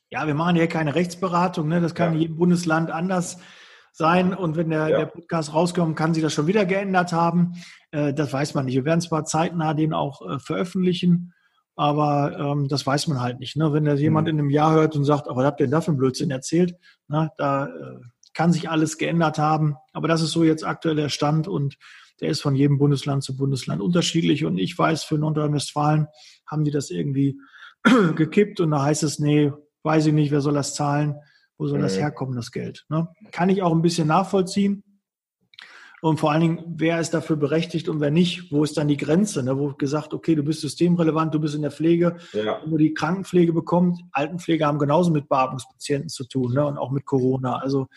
[0.09, 1.69] Ja, wir machen hier keine Rechtsberatung.
[1.69, 1.79] Ne?
[1.79, 2.15] Das kann ja.
[2.15, 3.37] in jedem Bundesland anders
[3.93, 4.33] sein.
[4.33, 4.97] Und wenn der, ja.
[4.97, 7.53] der, Podcast rauskommt, kann sich das schon wieder geändert haben.
[7.91, 8.75] Äh, das weiß man nicht.
[8.75, 11.33] Wir werden zwar zeitnah den auch äh, veröffentlichen,
[11.75, 13.55] aber ähm, das weiß man halt nicht.
[13.55, 13.71] Ne?
[13.71, 14.33] Wenn da jemand mhm.
[14.33, 16.31] in einem Jahr hört und sagt, aber was habt ihr denn da für einen Blödsinn
[16.31, 16.75] erzählt?
[17.07, 17.99] Na, da äh,
[18.33, 19.75] kann sich alles geändert haben.
[19.93, 21.77] Aber das ist so jetzt aktuell der Stand und
[22.19, 24.45] der ist von jedem Bundesland zu Bundesland unterschiedlich.
[24.45, 26.07] Und ich weiß, für Nordrhein-Westfalen
[26.47, 27.39] haben die das irgendwie
[28.15, 29.51] gekippt und da heißt es, nee,
[29.83, 31.15] weiß ich nicht, wer soll das zahlen?
[31.63, 32.83] Wo soll das herkommen, das Geld?
[32.89, 33.07] Ne?
[33.31, 34.83] Kann ich auch ein bisschen nachvollziehen.
[36.01, 38.51] Und vor allen Dingen, wer ist dafür berechtigt und wer nicht?
[38.51, 39.43] Wo ist dann die Grenze?
[39.43, 39.57] Ne?
[39.57, 42.59] Wo gesagt, okay, du bist systemrelevant, du bist in der Pflege, ja.
[42.65, 44.01] wo die Krankenpflege bekommt.
[44.11, 46.65] Altenpflege haben genauso mit Beatmungspatienten zu tun ne?
[46.65, 47.59] und auch mit Corona.
[47.59, 47.87] Also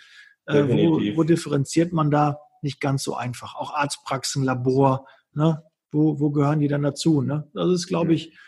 [0.46, 2.38] äh, wo, wo, differenziert man da?
[2.62, 3.56] Nicht ganz so einfach.
[3.56, 5.64] Auch Arztpraxen, Labor, ne?
[5.90, 7.20] wo, wo gehören die dann dazu?
[7.20, 7.50] Ne?
[7.52, 8.38] Das ist, glaube ich,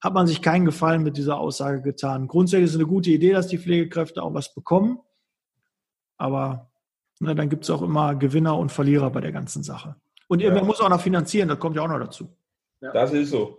[0.00, 2.28] hat man sich keinen Gefallen mit dieser Aussage getan.
[2.28, 5.00] Grundsätzlich ist es eine gute Idee, dass die Pflegekräfte auch was bekommen.
[6.16, 6.70] Aber
[7.20, 9.96] ne, dann gibt es auch immer Gewinner und Verlierer bei der ganzen Sache.
[10.28, 10.52] Und ja.
[10.52, 12.28] man muss auch noch finanzieren, das kommt ja auch noch dazu.
[12.80, 12.92] Ja.
[12.92, 13.58] Das ist so.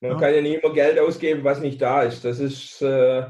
[0.00, 0.18] Man ja.
[0.18, 2.24] kann ja nicht immer Geld ausgeben, was nicht da ist.
[2.24, 3.24] Das ist äh,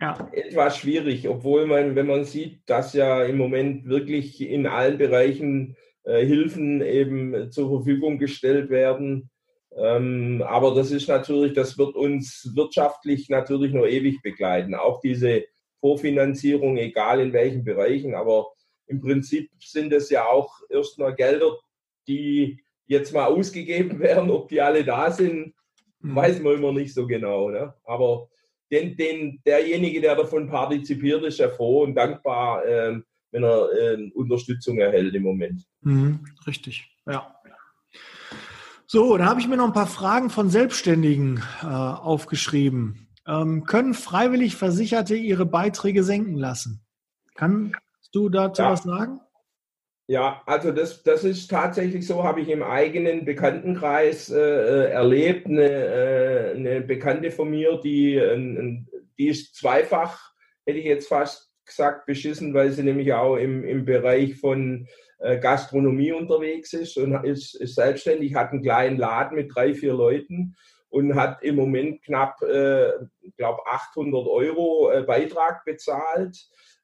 [0.00, 0.28] ja.
[0.32, 5.76] etwas schwierig, obwohl man, wenn man sieht, dass ja im Moment wirklich in allen Bereichen
[6.04, 9.30] äh, Hilfen eben zur Verfügung gestellt werden.
[9.76, 14.74] Ähm, aber das ist natürlich, das wird uns wirtschaftlich natürlich noch ewig begleiten.
[14.74, 15.44] Auch diese
[15.80, 18.14] Vorfinanzierung, egal in welchen Bereichen.
[18.14, 18.52] Aber
[18.86, 21.58] im Prinzip sind es ja auch erstmal Gelder,
[22.06, 24.30] die jetzt mal ausgegeben werden.
[24.30, 25.54] Ob die alle da sind,
[26.00, 26.14] mhm.
[26.14, 27.50] weiß man immer nicht so genau.
[27.50, 27.74] Ne?
[27.84, 28.28] Aber
[28.70, 34.10] den, den, derjenige, der davon partizipiert, ist ja froh und dankbar, äh, wenn er äh,
[34.14, 35.66] Unterstützung erhält im Moment.
[35.82, 37.34] Mhm, richtig, ja.
[38.94, 43.08] So, da habe ich mir noch ein paar Fragen von Selbstständigen äh, aufgeschrieben.
[43.26, 46.86] Ähm, können freiwillig Versicherte ihre Beiträge senken lassen?
[47.34, 47.74] Kannst
[48.12, 48.70] du dazu ja.
[48.70, 49.20] was sagen?
[50.06, 55.46] Ja, also das, das ist tatsächlich so, habe ich im eigenen Bekanntenkreis äh, äh erlebt.
[55.46, 58.84] Eine, äh, eine Bekannte von mir, die, äh,
[59.18, 60.34] die ist zweifach,
[60.66, 64.86] hätte ich jetzt fast gesagt, beschissen, weil sie nämlich auch im, im Bereich von
[65.18, 69.94] äh, Gastronomie unterwegs ist und ist, ist selbstständig, hat einen kleinen Laden mit drei, vier
[69.94, 70.56] Leuten
[70.88, 72.92] und hat im Moment knapp, äh,
[73.36, 76.36] glaube 800 Euro äh, Beitrag bezahlt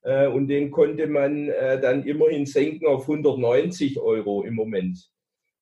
[0.03, 5.11] äh, und den konnte man äh, dann immerhin senken auf 190 Euro im Moment.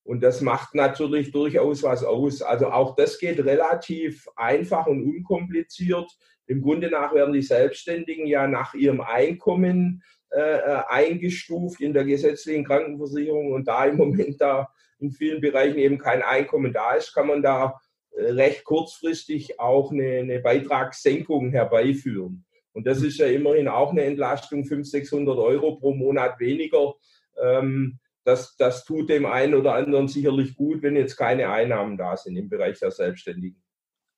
[0.03, 2.41] Und das macht natürlich durchaus was aus.
[2.41, 6.09] Also auch das geht relativ einfach und unkompliziert.
[6.49, 12.65] Im Grunde nach werden die Selbstständigen ja nach ihrem Einkommen äh, eingestuft in der gesetzlichen
[12.65, 17.27] Krankenversicherung und da im Moment da in vielen Bereichen eben kein Einkommen da ist, kann
[17.27, 17.79] man da
[18.11, 22.45] recht kurzfristig auch eine, eine Beitragssenkung herbeiführen.
[22.73, 26.95] Und das ist ja immerhin auch eine Entlastung, 500, 600 Euro pro Monat weniger.
[27.41, 32.17] Ähm, das, das tut dem einen oder anderen sicherlich gut, wenn jetzt keine Einnahmen da
[32.17, 33.61] sind im Bereich der Selbstständigen.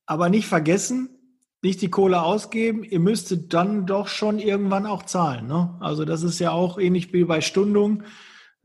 [0.05, 1.20] Aber nicht vergessen,
[1.61, 5.47] nicht die Kohle ausgeben, ihr müsstet dann doch schon irgendwann auch zahlen.
[5.47, 5.77] Ne?
[5.79, 8.03] Also das ist ja auch ähnlich wie bei Stundung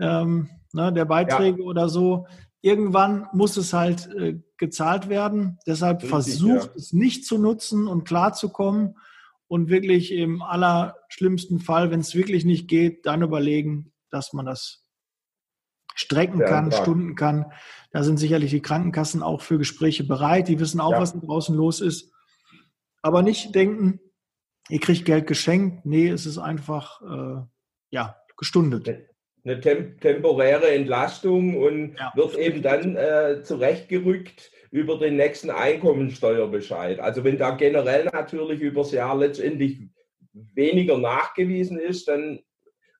[0.01, 1.67] ähm, ne, der Beiträge ja.
[1.67, 2.27] oder so.
[2.63, 5.59] Irgendwann muss es halt äh, gezahlt werden.
[5.67, 6.75] Deshalb Richtig, versucht ja.
[6.77, 8.97] es nicht zu nutzen und klarzukommen
[9.47, 14.85] und wirklich im allerschlimmsten Fall, wenn es wirklich nicht geht, dann überlegen, dass man das
[15.95, 16.83] strecken ja, kann, klar.
[16.83, 17.47] stunden kann.
[17.91, 20.49] Da sind sicherlich die Krankenkassen auch für Gespräche bereit.
[20.49, 22.11] Die wissen auch, was da draußen los ist.
[23.07, 24.01] Aber nicht denken,
[24.69, 25.87] ihr kriegt Geld geschenkt.
[25.87, 27.41] Nee, es ist einfach, äh,
[27.91, 28.89] ja, gestundet.
[29.45, 32.13] Eine temp temporäre Entlastung und ja.
[32.17, 36.99] wird eben dann äh, zurechtgerückt über den nächsten Einkommensteuerbescheid.
[36.99, 39.79] Also wenn da generell natürlich übers Jahr letztendlich
[40.33, 42.41] weniger nachgewiesen ist, dann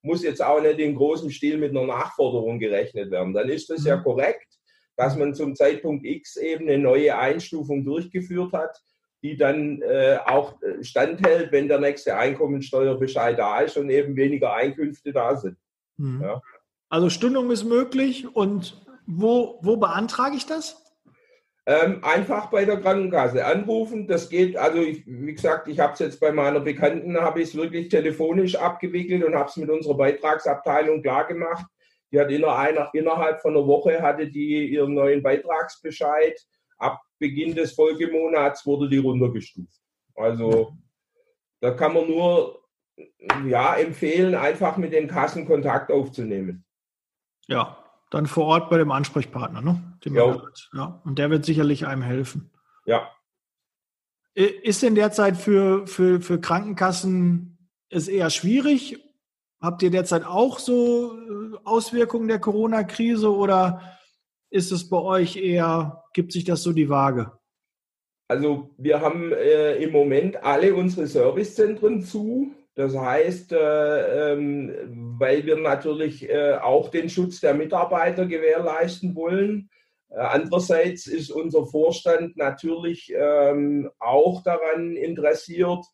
[0.03, 3.35] muss jetzt auch nicht in großem Stil mit einer Nachforderung gerechnet werden.
[3.35, 4.05] Dann ist das ja mhm.
[4.05, 4.57] korrekt,
[4.95, 8.81] dass man zum Zeitpunkt X eben eine neue Einstufung durchgeführt hat,
[9.27, 15.13] die dann äh, auch standhält, wenn der nächste Einkommensteuerbescheid da ist und eben weniger Einkünfte
[15.13, 15.57] da sind.
[15.97, 16.23] Mhm.
[16.23, 16.43] Ja.
[16.89, 20.83] Also Stundung ist möglich und wo, wo beantrage ich das?
[21.69, 24.07] Ähm, einfach bei der Krankenkasse anrufen.
[24.07, 27.49] Das geht, also ich, wie gesagt, ich habe es jetzt bei meiner Bekannten, habe ich
[27.49, 31.67] es wirklich telefonisch abgewickelt und habe es mit unserer Beitragsabteilung klar gemacht.
[32.13, 36.41] Die hat inner, innerhalb von einer Woche hatte die ihren neuen Beitragsbescheid.
[37.19, 39.81] Beginn des Folgemonats wurde die runtergestuft.
[40.15, 40.77] Also
[41.61, 42.63] da kann man nur
[43.47, 46.65] ja, empfehlen, einfach mit den Kassen Kontakt aufzunehmen.
[47.47, 49.99] Ja, dann vor Ort bei dem Ansprechpartner, ne?
[50.05, 50.43] ja.
[50.73, 51.03] ja.
[51.05, 52.51] Und der wird sicherlich einem helfen.
[52.85, 53.11] Ja.
[54.35, 59.03] Ist denn derzeit für, für, für Krankenkassen es eher schwierig?
[59.61, 63.99] Habt ihr derzeit auch so äh, Auswirkungen der Corona-Krise oder
[64.57, 67.31] ist es bei euch eher, gibt sich das so die Waage?
[68.29, 72.53] Also wir haben äh, im Moment alle unsere Servicezentren zu.
[72.75, 79.71] Das heißt, äh, ähm, weil wir natürlich äh, auch den Schutz der Mitarbeiter gewährleisten wollen.
[80.11, 85.85] Äh, andererseits ist unser Vorstand natürlich ähm, auch daran interessiert,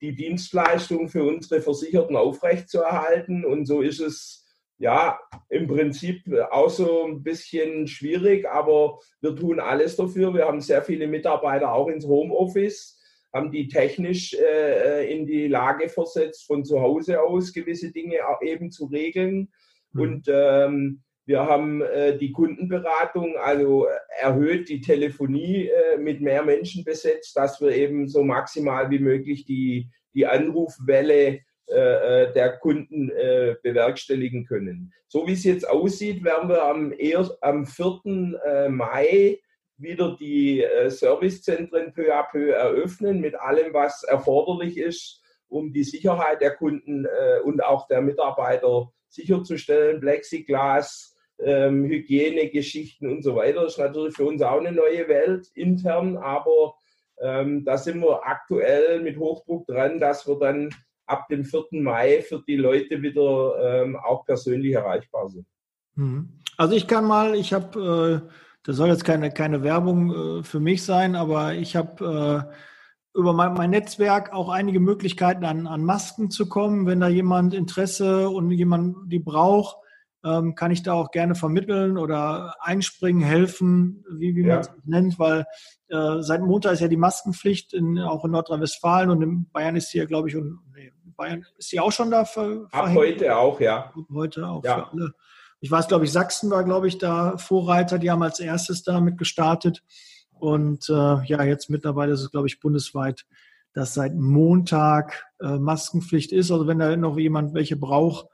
[0.00, 3.44] die Dienstleistung für unsere Versicherten aufrechtzuerhalten.
[3.44, 4.47] Und so ist es
[4.78, 10.32] ja im Prinzip auch so ein bisschen schwierig, aber wir tun alles dafür.
[10.34, 12.98] Wir haben sehr viele Mitarbeiter auch ins Homeoffice
[13.32, 18.70] haben die technisch äh, in die Lage versetzt, von zu Hause aus gewisse Dinge eben
[18.70, 19.48] zu regeln.
[19.92, 20.00] Mhm.
[20.00, 23.86] Und ähm, wir haben äh, die Kundenberatung, also
[24.18, 29.44] erhöht die Telefonie äh, mit mehr Menschen besetzt, dass wir eben so maximal wie möglich
[29.44, 34.92] die, die Anrufwelle äh, äh, der Kunden äh, bewerkstelligen können.
[35.06, 36.94] So wie es jetzt aussieht, werden wir am,
[37.40, 38.68] am 4.
[38.70, 39.38] Mai
[39.76, 45.84] wieder die äh, Servicezentren peu à peu eröffnen mit allem, was erforderlich ist, um die
[45.84, 50.00] Sicherheit der Kunden äh, und auch der Mitarbeiter sicherzustellen.
[50.00, 53.62] Plexiglas, ähm, Hygienegeschichten und so weiter.
[53.62, 56.74] Das ist natürlich für uns auch eine neue Welt intern, aber
[57.20, 60.70] ähm, da sind wir aktuell mit Hochdruck dran, dass wir dann
[61.08, 61.64] ab dem 4.
[61.72, 65.46] Mai für die Leute wieder ähm, auch persönlich erreichbar sind.
[65.94, 66.28] Mhm.
[66.56, 68.32] Also ich kann mal, ich habe äh
[68.68, 73.32] das soll jetzt keine, keine Werbung äh, für mich sein, aber ich habe äh, über
[73.32, 76.86] mein, mein, Netzwerk auch einige Möglichkeiten an, an Masken zu kommen.
[76.86, 79.78] Wenn da jemand Interesse und jemand die braucht,
[80.22, 84.56] ähm, kann ich da auch gerne vermitteln oder einspringen, helfen, wie, wie ja.
[84.56, 85.46] man es nennt, weil
[85.88, 89.90] äh, seit Montag ist ja die Maskenpflicht in, auch in Nordrhein-Westfalen und in Bayern ist
[89.90, 93.36] sie ja, glaube ich, und, nee, Bayern ist sie auch schon da ver, Ab heute
[93.36, 93.92] auch, ja.
[93.94, 94.76] Ab heute auch ja.
[94.76, 95.14] für alle
[95.60, 97.98] ich weiß, glaube ich, Sachsen war, glaube ich, da Vorreiter.
[97.98, 99.82] Die haben als erstes damit gestartet.
[100.30, 103.26] Und äh, ja, jetzt mittlerweile ist es, glaube ich, bundesweit,
[103.72, 106.52] dass seit Montag äh, Maskenpflicht ist.
[106.52, 108.28] Also wenn da noch jemand welche braucht,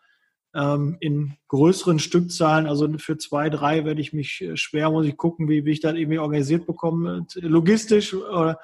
[0.54, 5.16] ähm, in größeren Stückzahlen, also für zwei, drei werde ich mich äh, schwer, muss ich
[5.16, 8.12] gucken, wie, wie ich das irgendwie organisiert bekomme, logistisch.
[8.12, 8.54] Äh,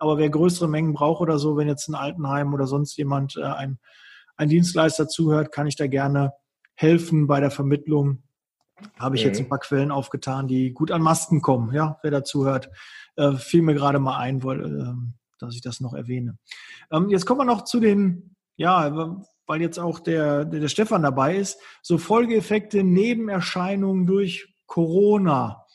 [0.00, 3.42] aber wer größere Mengen braucht oder so, wenn jetzt ein Altenheim oder sonst jemand, äh,
[3.42, 3.78] ein,
[4.36, 6.32] ein Dienstleister zuhört, kann ich da gerne
[6.74, 8.22] helfen bei der Vermittlung.
[8.98, 9.28] Habe ich mhm.
[9.28, 12.70] jetzt ein paar Quellen aufgetan, die gut an Masken kommen, ja, wer dazu hört.
[13.16, 14.94] Äh, fiel mir gerade mal ein, weil, äh,
[15.38, 16.38] dass ich das noch erwähne.
[16.90, 21.02] Ähm, jetzt kommen wir noch zu den, ja, weil jetzt auch der, der, der Stefan
[21.02, 25.66] dabei ist, so Folgeeffekte, Nebenerscheinungen durch Corona.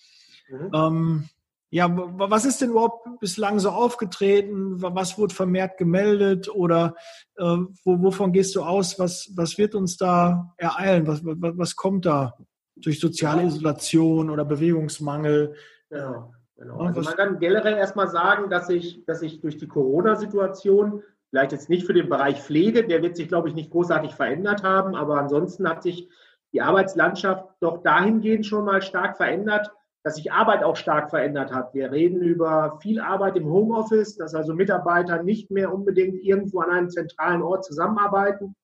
[0.49, 0.71] Mhm.
[0.73, 1.29] Ähm,
[1.75, 4.81] ja, was ist denn überhaupt bislang so aufgetreten?
[4.81, 6.47] Was wurde vermehrt gemeldet?
[6.47, 6.95] Oder
[7.35, 8.97] äh, wo, wovon gehst du aus?
[8.97, 11.05] Was, was wird uns da ereilen?
[11.05, 12.37] Was, was, was kommt da
[12.77, 15.55] durch soziale Isolation oder Bewegungsmangel?
[15.89, 16.33] Genau.
[16.55, 16.77] genau.
[16.77, 21.67] Also man kann generell erstmal sagen, dass sich dass ich durch die Corona-Situation, vielleicht jetzt
[21.67, 25.19] nicht für den Bereich Pflege, der wird sich, glaube ich, nicht großartig verändert haben, aber
[25.19, 26.07] ansonsten hat sich
[26.53, 29.73] die Arbeitslandschaft doch dahingehend schon mal stark verändert,
[30.05, 31.73] dass sich Arbeit auch stark verändert hat.
[31.73, 36.69] Wir reden über viel Arbeit im Homeoffice, dass also Mitarbeiter nicht mehr unbedingt irgendwo an
[36.69, 38.55] einem zentralen Ort zusammenarbeiten,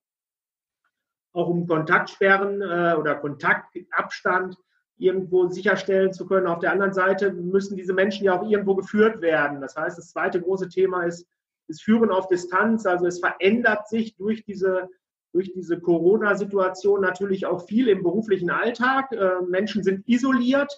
[1.32, 4.56] auch um Kontaktsperren äh, oder Kontaktabstand
[4.98, 6.46] irgendwo sicherstellen zu können.
[6.46, 9.60] Auf der anderen Seite müssen diese Menschen ja auch irgendwo geführt werden.
[9.60, 11.26] Das heißt, das zweite große Thema ist
[11.66, 12.86] das Führen auf Distanz.
[12.86, 14.88] Also es verändert sich durch diese
[15.32, 19.10] durch diese Corona-Situation natürlich auch viel im beruflichen Alltag.
[19.10, 20.70] Äh, Menschen sind isoliert.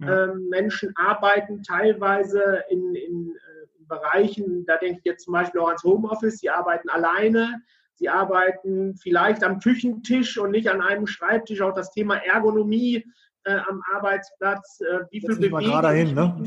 [0.00, 0.24] Ja.
[0.24, 5.60] Ähm, Menschen arbeiten teilweise in, in, äh, in, Bereichen, da denke ich jetzt zum Beispiel
[5.60, 7.60] auch ans Homeoffice, sie arbeiten alleine,
[8.00, 11.60] Sie arbeiten vielleicht am Küchentisch und nicht an einem Schreibtisch.
[11.60, 13.04] Auch das Thema Ergonomie
[13.44, 14.80] äh, am Arbeitsplatz.
[14.80, 16.44] Äh, wie viel bewege hin, ne?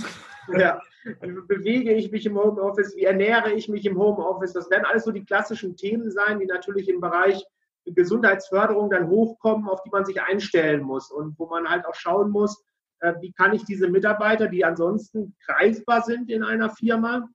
[0.57, 0.81] ja,
[1.47, 2.95] bewege ich mich im Homeoffice?
[2.95, 4.53] Wie ernähre ich mich im Homeoffice?
[4.53, 7.45] Das werden alles so die klassischen Themen sein, die natürlich im Bereich
[7.85, 12.31] Gesundheitsförderung dann hochkommen, auf die man sich einstellen muss und wo man halt auch schauen
[12.31, 12.63] muss,
[13.21, 17.27] wie kann ich diese Mitarbeiter, die ansonsten greifbar sind in einer Firma,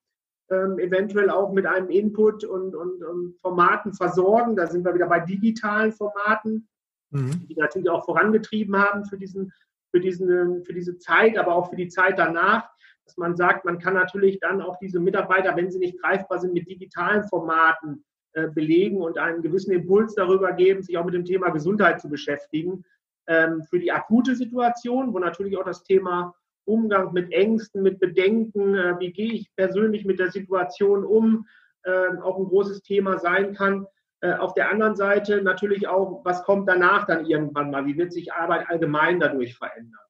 [0.51, 4.57] ähm, eventuell auch mit einem Input und, und, und, Formaten versorgen.
[4.57, 6.69] Da sind wir wieder bei digitalen Formaten,
[7.11, 7.47] mhm.
[7.49, 9.53] die natürlich auch vorangetrieben haben für, diesen,
[9.91, 12.69] für, diesen, für diese Zeit, aber auch für die Zeit danach.
[13.05, 16.55] Dass man sagt, man kann natürlich dann auch diese Mitarbeiter, wenn sie nicht greifbar sind,
[16.55, 21.25] mit digitalen Formaten äh, belegen und einen gewissen Impuls darüber geben, sich auch mit dem
[21.25, 22.85] Thema Gesundheit zu beschäftigen.
[23.29, 28.75] Ähm, für die akute Situation, wo natürlich auch das Thema Umgang mit Ängsten, mit Bedenken,
[28.75, 31.47] äh, wie gehe ich persönlich mit der Situation um,
[31.85, 33.87] äh, auch ein großes Thema sein kann.
[34.21, 37.87] Äh, auf der anderen Seite natürlich auch, was kommt danach dann irgendwann mal?
[37.87, 40.01] Wie wird sich Arbeit allgemein dadurch verändern?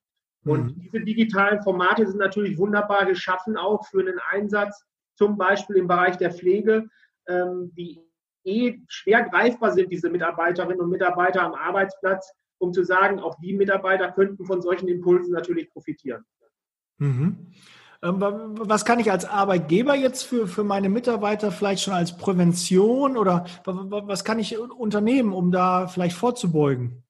[0.45, 0.81] Und mhm.
[0.81, 4.85] diese digitalen Formate sind natürlich wunderbar geschaffen, auch für einen Einsatz,
[5.17, 6.89] zum Beispiel im Bereich der Pflege,
[7.27, 8.01] ähm, die
[8.45, 13.55] eh schwer greifbar sind, diese Mitarbeiterinnen und Mitarbeiter am Arbeitsplatz, um zu sagen, auch die
[13.55, 16.25] Mitarbeiter könnten von solchen Impulsen natürlich profitieren.
[16.99, 17.53] Mhm.
[18.03, 23.17] Ähm, was kann ich als Arbeitgeber jetzt für, für meine Mitarbeiter vielleicht schon als Prävention
[23.17, 27.03] oder was kann ich unternehmen, um da vielleicht vorzubeugen?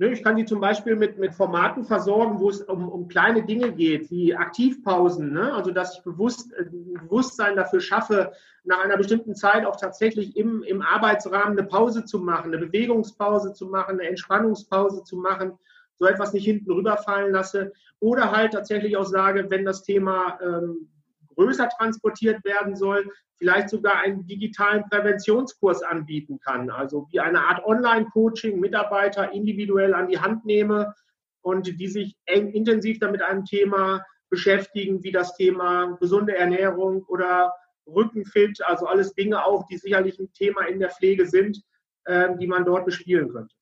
[0.00, 3.42] Ne, ich kann die zum Beispiel mit, mit Formaten versorgen, wo es um, um kleine
[3.44, 5.30] Dinge geht, wie Aktivpausen.
[5.30, 5.52] Ne?
[5.52, 8.32] Also, dass ich bewusst, äh, Bewusstsein dafür schaffe,
[8.64, 13.52] nach einer bestimmten Zeit auch tatsächlich im, im Arbeitsrahmen eine Pause zu machen, eine Bewegungspause
[13.52, 15.58] zu machen, eine Entspannungspause zu machen,
[15.98, 17.72] so etwas nicht hinten rüberfallen lasse.
[18.00, 20.88] Oder halt tatsächlich auch sage, wenn das Thema ähm,
[21.34, 26.70] größer transportiert werden soll, vielleicht sogar einen digitalen Präventionskurs anbieten kann.
[26.70, 30.94] Also wie eine Art Online-Coaching Mitarbeiter individuell an die Hand nehme
[31.40, 37.54] und die sich eng, intensiv damit einem Thema beschäftigen, wie das Thema gesunde Ernährung oder
[37.94, 41.62] Rückenfit, also alles Dinge auch, die sicherlich ein Thema in der Pflege sind,
[42.04, 43.54] äh, die man dort bespielen könnte.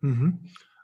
[0.00, 0.40] Mhm.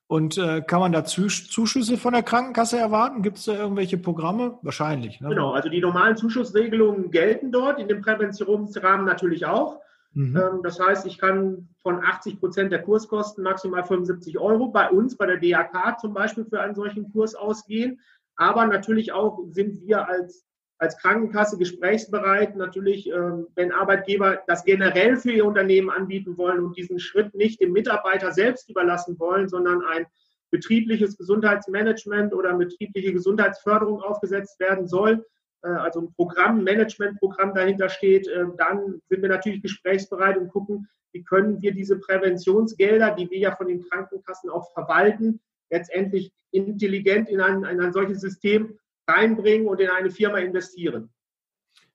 [0.07, 3.23] Und äh, kann man da Zuschüsse von der Krankenkasse erwarten?
[3.23, 4.59] Gibt es da irgendwelche Programme?
[4.61, 5.21] Wahrscheinlich.
[5.23, 5.31] Ne?
[5.31, 9.81] Genau, also die normalen Zuschussregelungen gelten dort, in dem Präventionsrahmen natürlich auch.
[10.13, 10.37] Mhm.
[10.37, 15.17] Ähm, das heißt, ich kann von 80 Prozent der Kurskosten maximal 75 Euro bei uns,
[15.17, 18.01] bei der DAK zum Beispiel, für einen solchen Kurs ausgehen.
[18.37, 20.45] Aber natürlich auch sind wir als
[20.83, 22.57] als Krankenkasse gesprächsbereit.
[22.57, 27.61] Natürlich, ähm, wenn Arbeitgeber das generell für ihr Unternehmen anbieten wollen und diesen Schritt nicht
[27.61, 30.07] dem Mitarbeiter selbst überlassen wollen, sondern ein
[30.51, 35.25] betriebliches Gesundheitsmanagement oder betriebliche Gesundheitsförderung aufgesetzt werden soll,
[35.63, 40.89] äh, also ein Programm, Managementprogramm dahinter steht, äh, dann sind wir natürlich gesprächsbereit und gucken,
[41.13, 45.41] wie können wir diese Präventionsgelder, die wir ja von den Krankenkassen auch verwalten,
[45.71, 48.81] letztendlich intelligent in ein, in ein solches System
[49.13, 51.11] reinbringen und in eine Firma investieren.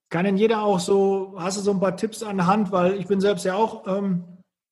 [0.10, 2.93] Kann denn jeder auch so, hast du so ein paar Tipps an der Hand, weil
[2.93, 4.23] ich bin selbst ja auch ähm,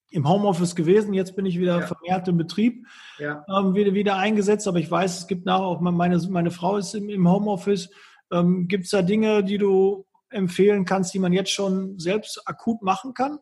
[0.09, 1.87] im Homeoffice gewesen, jetzt bin ich wieder ja.
[1.87, 2.85] vermehrt im Betrieb,
[3.17, 3.45] ja.
[3.49, 6.93] ähm, wieder, wieder eingesetzt, aber ich weiß, es gibt nachher auch, meine, meine Frau ist
[6.95, 7.89] im, im Homeoffice.
[8.31, 12.81] Ähm, gibt es da Dinge, die du empfehlen kannst, die man jetzt schon selbst akut
[12.81, 13.39] machen kann?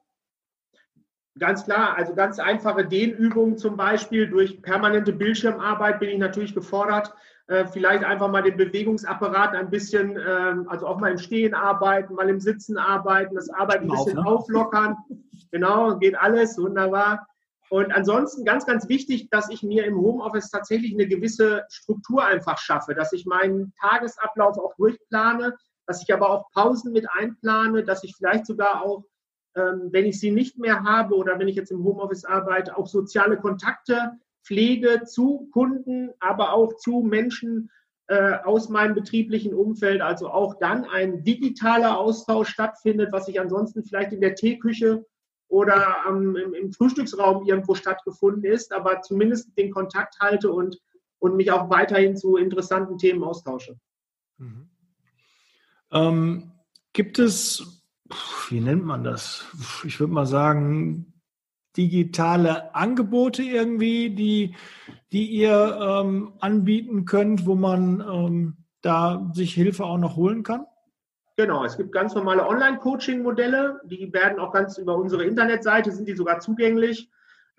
[1.39, 4.27] Ganz klar, also ganz einfache Dehnübungen zum Beispiel.
[4.29, 7.13] Durch permanente Bildschirmarbeit bin ich natürlich gefordert,
[7.47, 12.13] äh, vielleicht einfach mal den Bewegungsapparat ein bisschen, ähm, also auch mal im Stehen arbeiten,
[12.15, 14.25] mal im Sitzen arbeiten, das Arbeiten ein bisschen ne?
[14.25, 14.95] auflockern.
[15.51, 17.27] Genau, geht alles, wunderbar.
[17.69, 22.57] Und ansonsten ganz, ganz wichtig, dass ich mir im Homeoffice tatsächlich eine gewisse Struktur einfach
[22.57, 28.03] schaffe, dass ich meinen Tagesablauf auch durchplane, dass ich aber auch Pausen mit einplane, dass
[28.03, 29.03] ich vielleicht sogar auch,
[29.55, 32.87] ähm, wenn ich sie nicht mehr habe oder wenn ich jetzt im Homeoffice arbeite, auch
[32.87, 37.69] soziale Kontakte Pflege zu Kunden, aber auch zu Menschen
[38.07, 43.83] äh, aus meinem betrieblichen Umfeld, also auch dann ein digitaler Austausch stattfindet, was sich ansonsten
[43.83, 45.05] vielleicht in der Teeküche
[45.47, 50.79] oder ähm, im, im, Frühstücksraum irgendwo stattgefunden ist, aber zumindest den Kontakt halte und,
[51.19, 53.77] und mich auch weiterhin zu interessanten Themen austausche.
[54.37, 54.69] Mhm.
[55.91, 56.51] Ähm,
[56.91, 57.83] gibt es,
[58.49, 59.45] wie nennt man das?
[59.85, 61.12] Ich würde mal sagen,
[61.75, 64.55] digitale Angebote irgendwie, die,
[65.11, 70.65] die ihr ähm, anbieten könnt, wo man ähm, da sich Hilfe auch noch holen kann?
[71.35, 76.15] Genau, es gibt ganz normale Online-Coaching-Modelle, die werden auch ganz über unsere Internetseite, sind die
[76.15, 77.09] sogar zugänglich,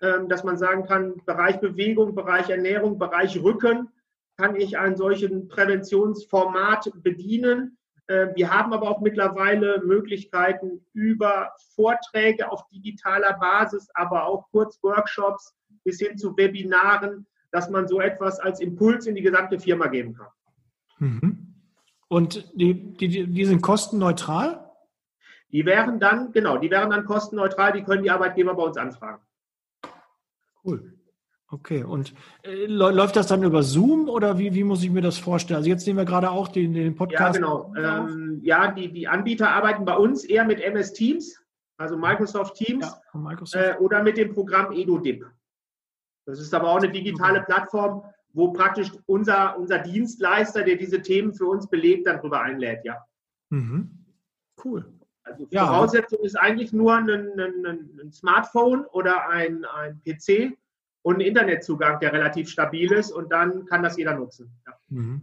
[0.01, 3.89] ähm, dass man sagen kann, Bereich Bewegung, Bereich Ernährung, Bereich Rücken,
[4.37, 7.77] kann ich ein solches Präventionsformat bedienen.
[8.07, 15.55] Äh, wir haben aber auch mittlerweile Möglichkeiten über Vorträge auf digitaler Basis, aber auch Kurzworkshops
[15.83, 20.13] bis hin zu Webinaren, dass man so etwas als Impuls in die gesamte Firma geben
[20.13, 20.27] kann.
[20.99, 21.55] Mhm.
[22.07, 24.71] Und die, die, die sind kostenneutral?
[25.51, 29.21] Die wären dann, genau, die wären dann kostenneutral, die können die Arbeitgeber bei uns anfragen.
[30.63, 30.94] Cool.
[31.55, 35.17] Okay, und äh, läuft das dann über Zoom oder wie, wie muss ich mir das
[35.17, 35.59] vorstellen?
[35.59, 37.39] Also jetzt nehmen wir gerade auch den, den Podcast.
[37.39, 37.73] Ja, genau.
[37.77, 41.41] Ähm, ja, die, die Anbieter arbeiten bei uns eher mit MS Teams,
[41.77, 43.63] also Microsoft Teams ja, Microsoft.
[43.63, 45.25] Äh, oder mit dem Programm EduDip.
[46.25, 48.03] Das ist aber auch eine digitale Plattform,
[48.33, 52.97] wo praktisch unser, unser Dienstleister, der diese Themen für uns belebt, dann darüber einlädt, ja.
[53.49, 54.05] Mhm.
[54.61, 54.91] Cool.
[55.23, 60.57] Also Voraussetzung ja, ist eigentlich nur ein, ein, ein, Smartphone oder ein, ein PC
[61.05, 64.51] und ein Internetzugang, der relativ stabil ist und dann kann das jeder nutzen.
[64.65, 64.73] Ja.
[64.89, 65.21] Mhm.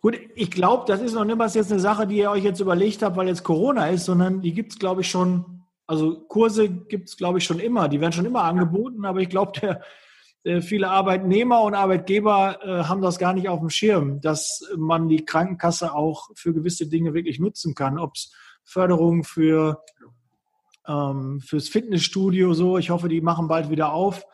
[0.00, 2.60] Gut, ich glaube, das ist noch nicht mal jetzt eine Sache, die ihr euch jetzt
[2.60, 6.70] überlegt habt, weil jetzt Corona ist, sondern die gibt es, glaube ich, schon, also Kurse
[6.70, 7.90] gibt es, glaube ich, schon immer.
[7.90, 9.78] Die werden schon immer angeboten, aber ich glaube,
[10.44, 15.10] äh, viele Arbeitnehmer und Arbeitgeber äh, haben das gar nicht auf dem Schirm, dass man
[15.10, 17.98] die Krankenkasse auch für gewisse Dinge wirklich nutzen kann.
[17.98, 18.32] Ob es
[18.64, 19.82] Förderung für
[20.88, 24.24] ähm, fürs Fitnessstudio so, ich hoffe, die machen bald wieder auf,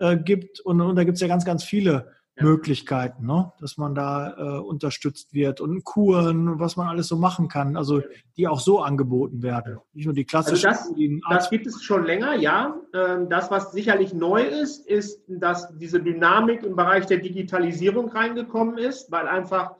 [0.00, 0.60] äh, gibt.
[0.60, 2.44] Und, und da gibt es ja ganz, ganz viele ja.
[2.44, 3.52] Möglichkeiten, ne?
[3.60, 8.02] dass man da äh, unterstützt wird und Kuren, was man alles so machen kann, also
[8.36, 9.78] die auch so angeboten werden.
[9.92, 10.68] Nicht nur die klassischen.
[10.68, 12.76] Also das, das gibt es schon länger, ja.
[12.94, 18.78] Ähm, das, was sicherlich neu ist, ist, dass diese Dynamik im Bereich der Digitalisierung reingekommen
[18.78, 19.76] ist, weil einfach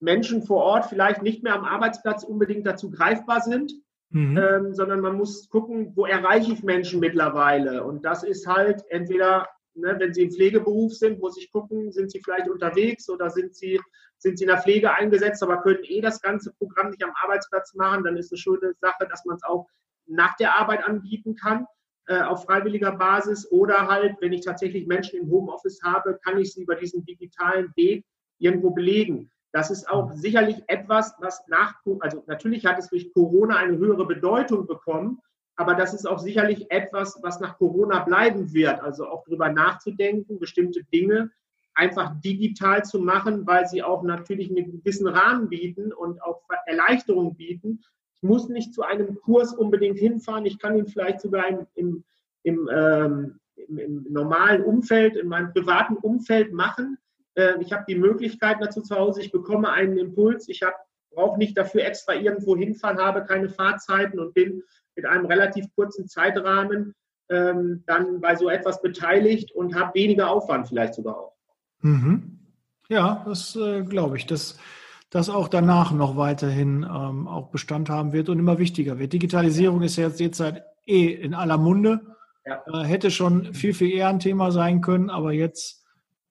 [0.00, 3.72] Menschen vor Ort vielleicht nicht mehr am Arbeitsplatz unbedingt dazu greifbar sind,
[4.10, 4.36] mhm.
[4.36, 7.84] ähm, sondern man muss gucken, wo erreiche ich Menschen mittlerweile.
[7.84, 12.10] Und das ist halt entweder Ne, wenn Sie im Pflegeberuf sind, muss ich gucken, sind
[12.10, 13.80] Sie vielleicht unterwegs oder sind Sie,
[14.18, 17.74] sind Sie in der Pflege eingesetzt, aber können eh das ganze Programm nicht am Arbeitsplatz
[17.74, 19.66] machen, dann ist es eine schöne Sache, dass man es auch
[20.06, 21.66] nach der Arbeit anbieten kann,
[22.06, 23.50] äh, auf freiwilliger Basis.
[23.50, 27.72] Oder halt, wenn ich tatsächlich Menschen im Homeoffice habe, kann ich sie über diesen digitalen
[27.74, 28.04] Weg
[28.38, 29.30] irgendwo belegen.
[29.52, 34.06] Das ist auch sicherlich etwas, was nach, also natürlich hat es durch Corona eine höhere
[34.06, 35.20] Bedeutung bekommen,
[35.56, 38.80] aber das ist auch sicherlich etwas, was nach Corona bleiben wird.
[38.80, 41.30] Also auch darüber nachzudenken, bestimmte Dinge
[41.74, 47.36] einfach digital zu machen, weil sie auch natürlich einen gewissen Rahmen bieten und auch Erleichterung
[47.36, 47.82] bieten.
[48.14, 50.46] Ich muss nicht zu einem Kurs unbedingt hinfahren.
[50.46, 52.04] Ich kann ihn vielleicht sogar im, im,
[52.42, 56.98] im, ähm, im, im normalen Umfeld, in meinem privaten Umfeld machen.
[57.34, 59.20] Äh, ich habe die Möglichkeit dazu zu Hause.
[59.20, 60.48] Ich bekomme einen Impuls.
[60.48, 60.62] Ich
[61.10, 64.62] brauche nicht dafür extra irgendwo hinfahren, habe keine Fahrzeiten und bin
[64.96, 66.94] mit einem relativ kurzen Zeitrahmen
[67.30, 71.32] ähm, dann bei so etwas beteiligt und habe weniger Aufwand vielleicht sogar auch.
[71.80, 72.38] Mhm.
[72.88, 74.58] Ja, das äh, glaube ich, dass
[75.10, 79.12] das auch danach noch weiterhin ähm, auch Bestand haben wird und immer wichtiger wird.
[79.12, 82.00] Digitalisierung ist ja jetzt derzeit eh in aller Munde.
[82.44, 82.62] Ja.
[82.66, 85.84] Äh, hätte schon viel, viel eher ein Thema sein können, aber jetzt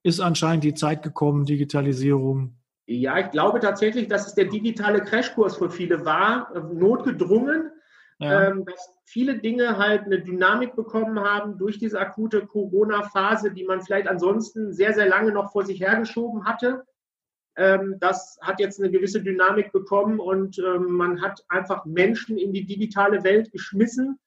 [0.04, 2.58] ist anscheinend die Zeit gekommen, Digitalisierung.
[2.86, 7.72] Ja, ich glaube tatsächlich, dass es der digitale Crashkurs für viele war, äh, notgedrungen
[8.20, 13.82] ähm, dass viele Dinge halt eine Dynamik bekommen haben durch diese akute Corona-Phase, die man
[13.82, 16.84] vielleicht ansonsten sehr, sehr lange noch vor sich hergeschoben hatte.
[17.56, 22.52] Ähm, das hat jetzt eine gewisse Dynamik bekommen und ähm, man hat einfach Menschen in
[22.52, 24.20] die digitale Welt geschmissen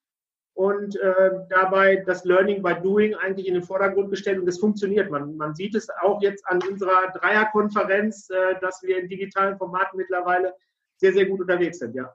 [0.54, 5.10] und äh, dabei das Learning by Doing eigentlich in den Vordergrund gestellt und das funktioniert.
[5.10, 9.96] Man, man sieht es auch jetzt an unserer Dreierkonferenz, äh, dass wir in digitalen Formaten
[9.96, 10.54] mittlerweile
[10.96, 12.14] sehr, sehr gut unterwegs sind, ja.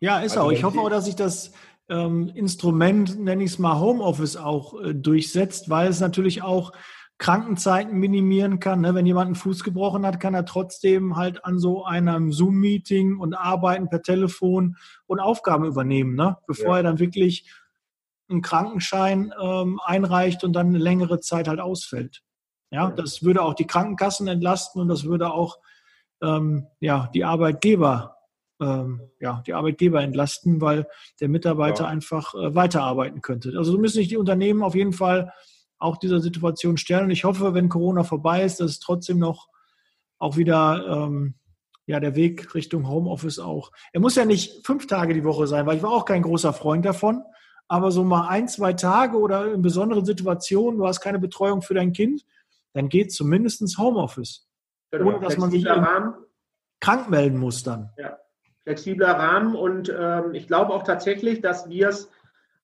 [0.00, 0.52] Ja, ist also auch.
[0.52, 1.52] Ich hoffe auch, dass sich das
[1.88, 6.72] ähm, Instrument, nenne ich es mal Homeoffice, auch äh, durchsetzt, weil es natürlich auch
[7.18, 8.82] Krankenzeiten minimieren kann.
[8.82, 8.94] Ne?
[8.94, 13.34] Wenn jemand einen Fuß gebrochen hat, kann er trotzdem halt an so einem Zoom-Meeting und
[13.34, 14.76] arbeiten per Telefon
[15.06, 16.36] und Aufgaben übernehmen, ne?
[16.46, 16.76] bevor ja.
[16.78, 17.50] er dann wirklich
[18.28, 22.22] einen Krankenschein ähm, einreicht und dann eine längere Zeit halt ausfällt.
[22.70, 25.58] Ja, ja, das würde auch die Krankenkassen entlasten und das würde auch
[26.20, 28.15] ähm, ja, die Arbeitgeber
[28.60, 30.86] ähm, ja, die Arbeitgeber entlasten, weil
[31.20, 31.90] der Mitarbeiter ja.
[31.90, 33.52] einfach äh, weiterarbeiten könnte.
[33.56, 35.32] Also so müssen sich die Unternehmen auf jeden Fall
[35.78, 37.04] auch dieser Situation stellen.
[37.04, 39.48] Und ich hoffe, wenn Corona vorbei ist, dass es trotzdem noch
[40.18, 41.34] auch wieder ähm,
[41.86, 43.70] ja, der Weg Richtung Homeoffice auch.
[43.92, 46.52] Er muss ja nicht fünf Tage die Woche sein, weil ich war auch kein großer
[46.52, 47.22] Freund davon.
[47.68, 51.74] Aber so mal ein, zwei Tage oder in besonderen Situationen, du hast keine Betreuung für
[51.74, 52.24] dein Kind,
[52.72, 54.48] dann geht zumindest Homeoffice.
[54.92, 55.08] Genau.
[55.08, 55.66] Ohne dass man sich
[56.80, 57.90] krank melden muss dann.
[57.98, 58.16] Ja
[58.66, 62.10] flexibler Rahmen und ähm, ich glaube auch tatsächlich, dass wir es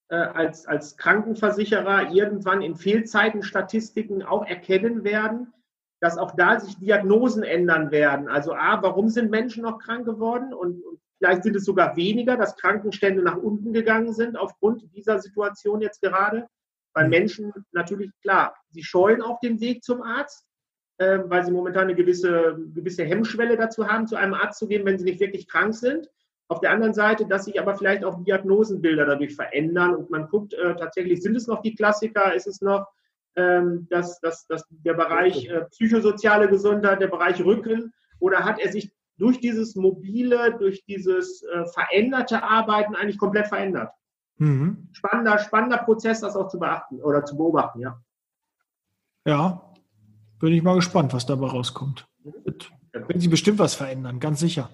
[0.09, 5.53] äh, als, als Krankenversicherer irgendwann in Fehlzeitenstatistiken auch erkennen werden,
[6.01, 8.27] dass auch da sich Diagnosen ändern werden.
[8.27, 10.53] Also A, warum sind Menschen noch krank geworden?
[10.53, 15.19] Und, und vielleicht sind es sogar weniger, dass Krankenstände nach unten gegangen sind aufgrund dieser
[15.19, 16.49] Situation jetzt gerade.
[16.93, 17.11] Weil mhm.
[17.11, 20.45] Menschen natürlich, klar, sie scheuen auch den Weg zum Arzt,
[21.03, 24.85] äh, weil sie momentan eine gewisse, gewisse Hemmschwelle dazu haben, zu einem Arzt zu gehen,
[24.85, 26.09] wenn sie nicht wirklich krank sind.
[26.47, 30.53] Auf der anderen Seite, dass sich aber vielleicht auch Diagnosenbilder dadurch verändern und man guckt
[30.53, 32.87] äh, tatsächlich, sind es noch die Klassiker, ist es noch
[33.35, 38.71] ähm, dass, dass, dass der Bereich äh, psychosoziale Gesundheit, der Bereich Rücken, oder hat er
[38.71, 43.91] sich durch dieses mobile, durch dieses äh, veränderte Arbeiten eigentlich komplett verändert?
[44.37, 44.89] Mhm.
[44.93, 47.99] Spannender, spannender Prozess, das auch zu beachten oder zu beobachten, ja.
[49.25, 49.72] Ja,
[50.43, 52.05] bin ich mal gespannt, was dabei rauskommt.
[52.43, 54.69] Wird, wird sich bestimmt was verändern, ganz sicher.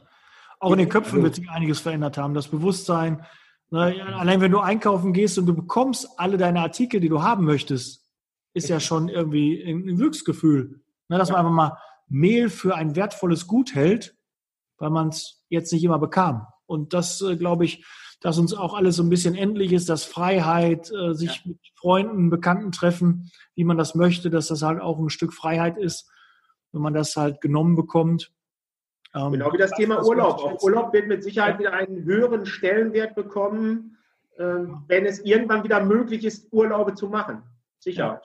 [0.59, 2.33] Auch in den Köpfen wird sich einiges verändert haben.
[2.33, 3.23] Das Bewusstsein.
[3.69, 7.45] Ne, allein wenn du einkaufen gehst und du bekommst alle deine Artikel, die du haben
[7.45, 8.03] möchtest,
[8.55, 10.81] ist ja schon irgendwie ein Glücksgefühl.
[11.07, 14.17] Ne, dass man einfach mal Mehl für ein wertvolles Gut hält,
[14.79, 16.47] weil man es jetzt nicht immer bekam.
[16.65, 17.85] Und das, äh, glaube ich,
[18.21, 21.41] dass uns auch alles so ein bisschen endlich ist, dass Freiheit, äh, sich ja.
[21.45, 25.77] mit Freunden, Bekannten treffen, wie man das möchte, dass das halt auch ein Stück Freiheit
[25.77, 26.09] ist,
[26.71, 28.31] wenn man das halt genommen bekommt.
[29.15, 30.39] Ähm, genau wie das Thema Urlaub.
[30.39, 31.59] Auch Urlaub wird mit Sicherheit ja.
[31.59, 33.97] wieder einen höheren Stellenwert bekommen,
[34.37, 34.43] äh,
[34.87, 37.43] wenn es irgendwann wieder möglich ist, Urlaube zu machen.
[37.79, 38.21] Sicherheit.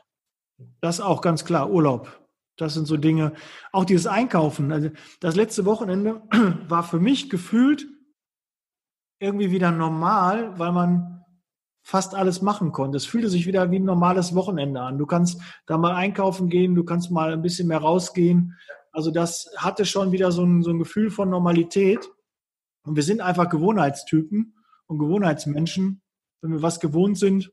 [0.58, 0.66] Ja.
[0.80, 2.20] Das auch ganz klar, Urlaub.
[2.56, 3.32] Das sind so Dinge.
[3.72, 4.70] Auch dieses Einkaufen.
[4.70, 4.90] Also
[5.20, 6.22] das letzte Wochenende
[6.68, 7.86] war für mich gefühlt
[9.18, 11.24] irgendwie wieder normal, weil man
[11.82, 12.96] fast alles machen konnte.
[12.96, 14.98] Es fühlte sich wieder wie ein normales Wochenende an.
[14.98, 18.56] Du kannst da mal einkaufen gehen, du kannst mal ein bisschen mehr rausgehen.
[18.90, 22.08] Also das hatte schon wieder so ein, so ein Gefühl von Normalität.
[22.84, 24.54] Und wir sind einfach Gewohnheitstypen
[24.86, 26.00] und Gewohnheitsmenschen.
[26.40, 27.50] Wenn wir was gewohnt sind,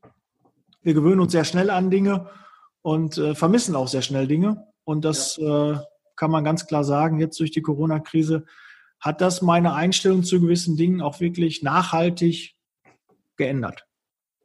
[0.82, 2.28] wir gewöhnen uns sehr schnell an Dinge
[2.80, 4.66] und äh, vermissen auch sehr schnell Dinge.
[4.84, 5.72] Und das ja.
[5.72, 5.78] äh,
[6.16, 8.46] kann man ganz klar sagen, jetzt durch die Corona-Krise
[9.02, 12.54] hat das meine Einstellung zu gewissen Dingen auch wirklich nachhaltig
[13.36, 13.86] geändert.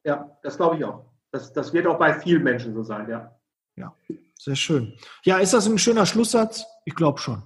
[0.03, 1.05] Ja, das glaube ich auch.
[1.31, 3.39] Das, das wird auch bei vielen Menschen so sein, ja.
[3.75, 3.93] Ja,
[4.35, 4.93] sehr schön.
[5.23, 6.65] Ja, ist das ein schöner Schlusssatz?
[6.85, 7.43] Ich glaube schon.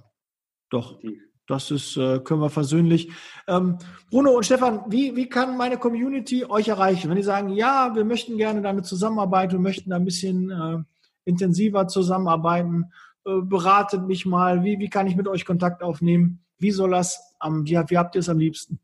[0.70, 0.98] Doch.
[1.46, 3.10] Das ist, äh, können wir versöhnlich.
[3.46, 3.76] Ähm,
[4.10, 7.10] Bruno und Stefan, wie, wie kann meine Community euch erreichen?
[7.10, 10.50] Wenn die sagen, ja, wir möchten gerne da eine Zusammenarbeit, wir möchten da ein bisschen
[10.50, 10.78] äh,
[11.24, 12.92] intensiver zusammenarbeiten,
[13.26, 16.44] äh, beratet mich mal, wie, wie kann ich mit euch Kontakt aufnehmen?
[16.62, 18.78] Wie soll das, am, wie, wie habt ihr es am liebsten?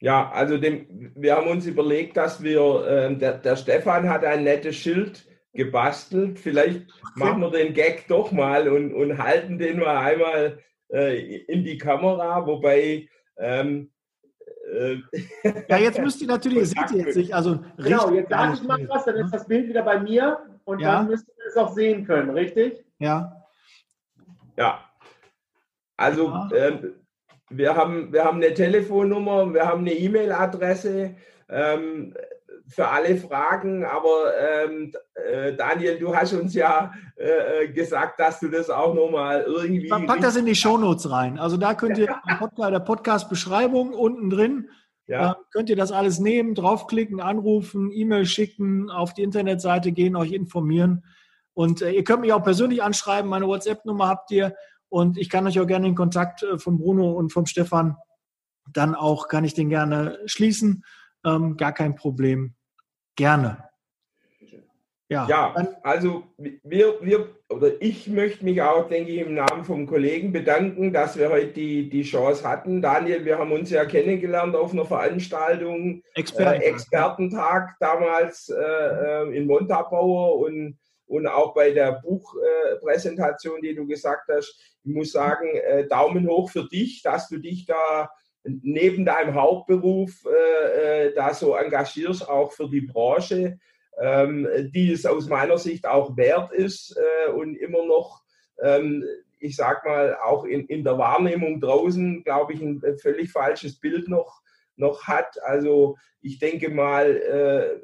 [0.00, 4.42] Ja, also dem, wir haben uns überlegt, dass wir, äh, der, der, Stefan hat ein
[4.42, 6.40] nettes Schild gebastelt.
[6.40, 7.12] Vielleicht okay.
[7.14, 10.58] machen wir den Gag doch mal und, und halten den mal einmal
[10.92, 13.92] äh, in die Kamera, wobei ähm,
[14.72, 14.96] äh,
[15.68, 18.88] ja, jetzt müsst ihr natürlich, seht ihr jetzt nicht, also Genau, jetzt sage ich mal
[18.88, 20.96] was, dann ist das Bild wieder bei mir und ja.
[20.96, 22.84] dann müsst ihr es auch sehen können, richtig?
[22.98, 23.40] Ja.
[24.56, 24.80] Ja,
[26.02, 26.50] also ja.
[26.54, 26.94] ähm,
[27.50, 31.14] wir, haben, wir haben eine Telefonnummer, wir haben eine E-Mail-Adresse
[31.48, 32.14] ähm,
[32.68, 38.48] für alle Fragen, aber ähm, äh, Daniel, du hast uns ja äh, gesagt, dass du
[38.48, 39.88] das auch nochmal irgendwie.
[39.88, 41.38] Man packt das in die Shownotes rein.
[41.38, 44.68] Also da könnt ihr in der Podcast-Beschreibung unten drin
[45.06, 45.32] ja.
[45.32, 50.32] Äh, könnt ihr das alles nehmen, draufklicken, anrufen, E-Mail schicken, auf die Internetseite gehen, euch
[50.32, 51.04] informieren.
[51.54, 53.28] Und äh, ihr könnt mich auch persönlich anschreiben.
[53.28, 54.54] Meine WhatsApp-Nummer habt ihr.
[54.92, 57.96] Und ich kann euch auch gerne den Kontakt äh, von Bruno und vom Stefan
[58.70, 60.84] dann auch, kann ich den gerne schließen.
[61.24, 62.54] Ähm, gar kein Problem.
[63.16, 63.64] Gerne.
[65.08, 69.86] Ja, ja also wir, wir oder ich möchte mich auch, denke ich, im Namen vom
[69.86, 72.82] Kollegen bedanken, dass wir heute die, die Chance hatten.
[72.82, 79.36] Daniel, wir haben uns ja kennengelernt auf einer Veranstaltung, Expertentag, äh, Expertentag damals äh, äh
[79.38, 80.76] in Montabaur und
[81.12, 86.50] und auch bei der Buchpräsentation, die du gesagt hast, ich muss sagen, äh, Daumen hoch
[86.50, 88.10] für dich, dass du dich da
[88.44, 93.58] neben deinem Hauptberuf äh, äh, da so engagierst, auch für die Branche,
[94.00, 96.98] ähm, die es aus meiner Sicht auch wert ist
[97.36, 98.22] und immer noch
[98.62, 99.04] ähm,
[99.38, 104.08] ich sag mal, auch in, in der Wahrnehmung draußen, glaube ich, ein völlig falsches Bild
[104.08, 104.40] noch,
[104.76, 105.36] noch hat.
[105.42, 107.80] Also ich denke mal,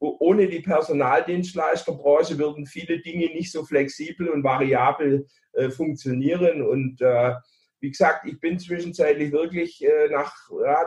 [0.00, 6.62] ohne die Personaldienstleisterbranche würden viele Dinge nicht so flexibel und variabel äh, funktionieren.
[6.62, 7.34] Und äh,
[7.80, 10.34] wie gesagt, ich bin zwischenzeitlich wirklich äh, nach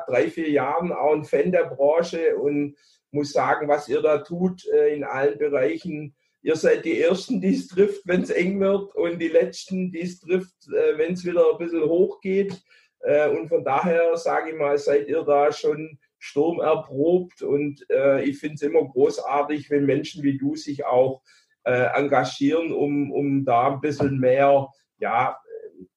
[0.07, 2.75] drei, vier Jahren auch ein Fan der Branche und
[3.11, 6.15] muss sagen, was ihr da tut äh, in allen Bereichen.
[6.41, 10.01] Ihr seid die Ersten, die es trifft, wenn es eng wird und die Letzten, die
[10.01, 12.61] es trifft, äh, wenn es wieder ein bisschen hoch geht.
[13.01, 18.23] Äh, und von daher sage ich mal, seid ihr da schon Sturm erprobt und äh,
[18.23, 21.21] ich finde es immer großartig, wenn Menschen wie du sich auch
[21.63, 25.37] äh, engagieren, um, um da ein bisschen mehr, ja,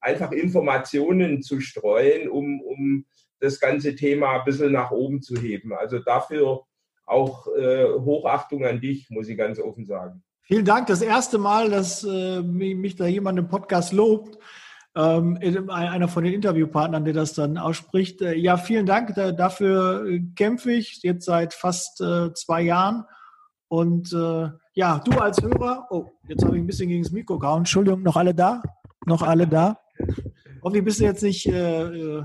[0.00, 3.04] einfach Informationen zu streuen, um, um
[3.40, 5.72] das ganze Thema ein bisschen nach oben zu heben.
[5.72, 6.62] Also dafür
[7.04, 10.22] auch äh, Hochachtung an dich, muss ich ganz offen sagen.
[10.42, 10.86] Vielen Dank.
[10.86, 14.38] Das erste Mal, dass äh, mich da jemand im Podcast lobt.
[14.94, 15.38] Ähm,
[15.70, 18.20] einer von den Interviewpartnern, der das dann ausspricht.
[18.20, 19.14] Äh, ja, vielen Dank.
[19.14, 23.04] Da, dafür äh, kämpfe ich jetzt seit fast äh, zwei Jahren.
[23.68, 27.38] Und äh, ja, du als Hörer, oh, jetzt habe ich ein bisschen gegen das Mikro
[27.38, 27.60] gehauen.
[27.60, 28.62] Entschuldigung, noch alle da?
[29.06, 29.78] Noch alle da?
[30.62, 32.22] Hoffentlich bist du jetzt nicht äh,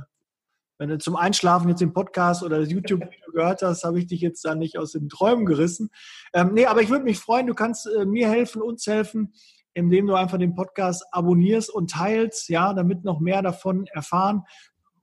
[0.80, 4.22] wenn du zum Einschlafen jetzt den Podcast oder das YouTube-Video gehört hast, habe ich dich
[4.22, 5.89] jetzt da nicht aus den Träumen gerissen.
[6.34, 9.34] Ähm, nee, aber ich würde mich freuen, du kannst mir helfen, uns helfen,
[9.78, 14.41] indem du einfach den Podcast abonnierst und teilst, ja, damit noch mehr davon erfahren.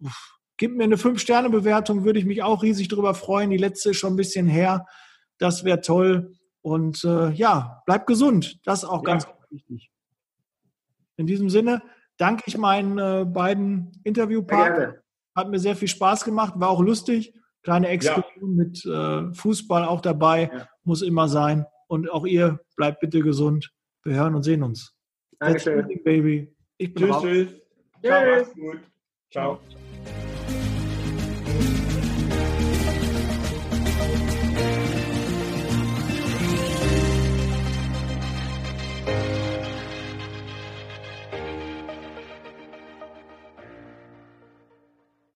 [0.00, 3.50] Uff, gib mir eine 5-Sterne-Bewertung, würde ich mich auch riesig darüber freuen.
[3.50, 4.84] Die letzte ist schon ein bisschen her.
[5.38, 6.34] Das wäre toll.
[6.60, 8.58] Und äh, ja, bleib gesund.
[8.64, 9.12] Das ist auch ja.
[9.12, 9.92] ganz wichtig.
[11.16, 11.80] In diesem Sinne
[12.16, 14.94] danke ich meinen äh, beiden Interviewpartnern.
[15.36, 17.32] Hat mir sehr viel Spaß gemacht, war auch lustig.
[17.62, 18.64] Kleine Exkursion ja.
[18.64, 20.68] mit äh, Fußball auch dabei, ja.
[20.82, 21.64] muss immer sein.
[21.86, 23.70] Und auch ihr bleibt bitte gesund.
[24.04, 24.94] Wir hören und sehen uns.
[25.38, 25.88] Dankeschön.
[26.04, 26.54] Baby.
[26.76, 27.62] Ich bin tschüss, tschüss.
[28.02, 28.80] Ciao, mach's gut.
[29.30, 29.60] Ciao.